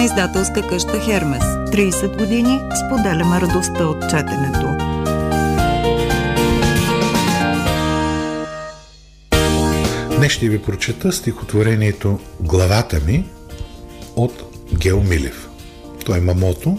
на 0.00 0.04
издателска 0.04 0.68
къща 0.68 1.00
Хермес. 1.00 1.44
30 1.44 2.16
години 2.18 2.60
споделяме 2.86 3.40
радостта 3.40 3.86
от 3.86 4.10
четенето. 4.10 4.76
Днес 10.16 10.32
ще 10.32 10.48
ви 10.48 10.62
прочета 10.62 11.12
стихотворението 11.12 12.18
Главата 12.40 13.00
ми 13.06 13.24
от 14.16 14.42
Гео 14.74 15.02
Милев. 15.02 15.48
Той 16.06 16.18
е 16.18 16.20
мамото, 16.20 16.78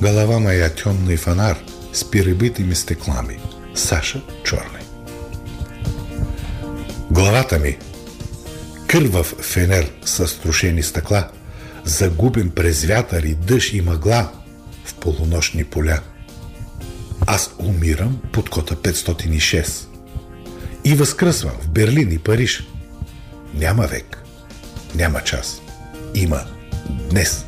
Глава 0.00 0.38
моя 0.38 0.74
темный 0.74 1.16
фонар 1.16 1.56
с 1.92 2.04
перебитыми 2.04 2.74
стеклами. 2.74 3.38
Саша 3.74 4.22
Черный. 4.44 4.84
Главата 7.10 7.58
ми 7.58 7.78
кървав 8.86 9.26
фенер 9.26 9.90
с 10.04 10.28
струшени 10.28 10.82
стъкла, 10.82 11.28
загубен 11.84 12.50
през 12.50 12.84
вятър 12.84 13.22
и 13.22 13.34
дъжд 13.34 13.72
и 13.72 13.80
мъгла 13.80 14.32
в 14.84 14.94
полунощни 14.94 15.64
поля. 15.64 16.00
Аз 17.26 17.50
умирам 17.58 18.20
под 18.32 18.50
кота 18.50 18.74
506 18.74 19.86
и 20.84 20.94
възкръсвам 20.94 21.52
в 21.60 21.68
Берлин 21.68 22.12
и 22.12 22.18
Париж. 22.18 22.66
Няма 23.54 23.86
век, 23.86 24.22
няма 24.94 25.20
час, 25.20 25.60
има 26.14 26.40
днес. 27.10 27.44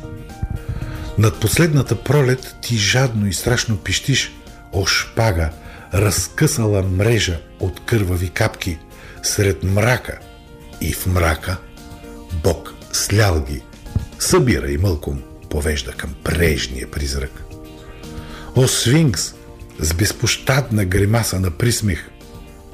Над 1.17 1.39
последната 1.39 2.03
пролет 2.03 2.55
ти 2.61 2.77
жадно 2.77 3.27
и 3.27 3.33
страшно 3.33 3.77
пищиш, 3.77 4.31
о 4.73 4.85
шпага, 4.85 5.49
разкъсала 5.93 6.83
мрежа 6.83 7.39
от 7.59 7.85
кървави 7.85 8.29
капки, 8.29 8.79
сред 9.23 9.63
мрака 9.63 10.19
и 10.81 10.93
в 10.93 11.05
мрака 11.05 11.57
Бог 12.43 12.73
слял 12.93 13.43
ги, 13.43 13.61
събира 14.19 14.71
и 14.71 14.77
мълком 14.77 15.21
повежда 15.49 15.91
към 15.91 16.15
прежния 16.23 16.91
призрак. 16.91 17.43
О 18.55 18.67
свинкс 18.67 19.33
с 19.79 19.93
безпощадна 19.93 20.85
гримаса 20.85 21.39
на 21.39 21.51
присмех, 21.51 22.09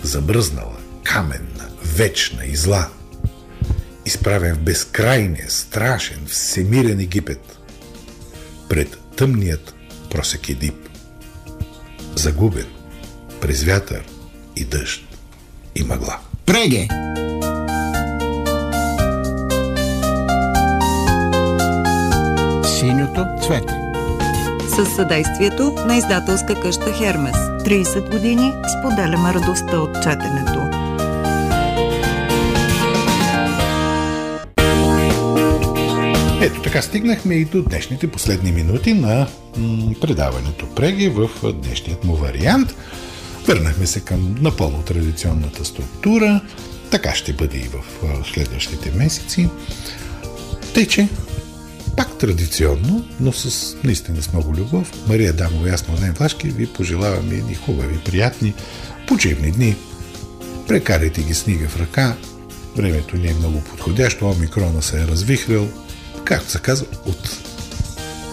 забръзнала, 0.02 0.78
каменна, 1.04 1.70
вечна 1.84 2.46
и 2.46 2.56
зла, 2.56 2.90
изправен 4.06 4.56
в 4.56 4.60
безкрайния, 4.60 5.50
страшен, 5.50 6.26
всемирен 6.28 7.00
Египет, 7.00 7.58
пред 8.70 8.98
тъмният 9.16 9.76
просек 10.10 10.50
Едип, 10.50 10.90
загубен 12.16 12.68
през 13.42 13.64
вятър 13.64 14.04
и 14.56 14.66
дъжд 14.66 15.04
и 15.76 15.84
мъгла. 15.84 16.20
Преге. 16.46 16.88
Моето 23.18 23.46
цвете. 23.46 23.74
С 24.70 24.96
съдействието 24.96 25.72
на 25.88 25.98
издателска 25.98 26.62
къща 26.62 26.94
Хермес. 26.94 27.36
30 27.36 28.12
години 28.12 28.52
споделяме 28.80 29.34
радостта 29.34 29.80
от 29.80 29.96
четенето. 30.04 30.60
Ето 36.42 36.62
така 36.62 36.82
стигнахме 36.82 37.36
и 37.36 37.46
до 37.46 37.62
днешните 37.62 38.12
последни 38.12 38.52
минути 38.52 38.94
на 38.94 39.28
м- 39.58 39.94
предаването 40.02 40.76
Преги 40.76 41.10
в 41.10 41.30
днешният 41.54 42.04
му 42.04 42.16
вариант. 42.16 42.76
Върнахме 43.48 43.88
се 43.88 44.00
към 44.00 44.36
напълно 44.42 44.82
традиционната 44.82 45.66
структура. 45.66 46.42
Така 46.92 47.16
ще 47.16 47.34
бъде 47.34 47.58
и 47.58 47.68
в 47.68 47.84
следващите 48.34 48.92
месеци. 48.92 49.50
Тъй, 50.74 50.88
че 50.88 51.10
пак 51.98 52.18
традиционно, 52.18 53.06
но 53.20 53.32
с 53.34 53.76
наистина 53.84 54.22
с 54.22 54.34
много 54.34 54.56
любов, 54.56 55.08
Мария 55.08 55.34
Дамова 55.34 55.68
и 55.70 55.72
аз, 55.72 55.86
Влашки, 56.18 56.48
ви 56.48 56.68
пожелаваме 56.68 57.36
едни 57.36 57.56
хубави, 57.56 58.00
приятни, 58.06 58.54
почивни 59.08 59.52
дни. 59.52 59.76
Прекарайте 60.68 61.22
ги 61.22 61.34
снига 61.34 61.68
в 61.68 61.80
ръка. 61.80 62.16
Времето 62.76 63.18
не 63.18 63.28
е 63.28 63.34
много 63.34 63.62
подходящо, 63.62 64.30
омикрона 64.30 64.82
се 64.82 65.02
е 65.02 65.08
развихрил. 65.08 65.70
Както 66.26 66.52
се 66.52 66.60
казва, 66.60 66.88
от 67.06 67.38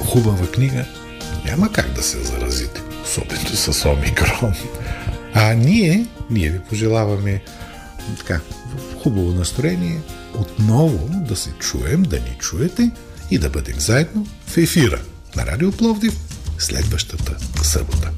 хубава 0.04 0.46
книга 0.46 0.84
няма 1.44 1.72
как 1.72 1.92
да 1.92 2.02
се 2.02 2.22
заразите, 2.22 2.82
особено 3.04 3.56
с 3.56 3.88
омикрон. 3.88 4.54
А 5.34 5.54
ние, 5.54 6.06
ние 6.30 6.50
ви 6.50 6.60
пожелаваме 6.60 7.42
така, 8.18 8.40
хубаво 9.02 9.32
настроение, 9.32 10.00
отново 10.34 11.08
да 11.28 11.36
се 11.36 11.50
чуем, 11.50 12.02
да 12.02 12.16
ни 12.16 12.36
чуете 12.38 12.90
и 13.30 13.38
да 13.38 13.50
бъдем 13.50 13.80
заедно 13.80 14.26
в 14.46 14.56
ефира 14.56 15.02
на 15.36 15.46
Радио 15.46 15.72
Пловдив 15.72 16.14
следващата 16.58 17.36
събота. 17.62 18.10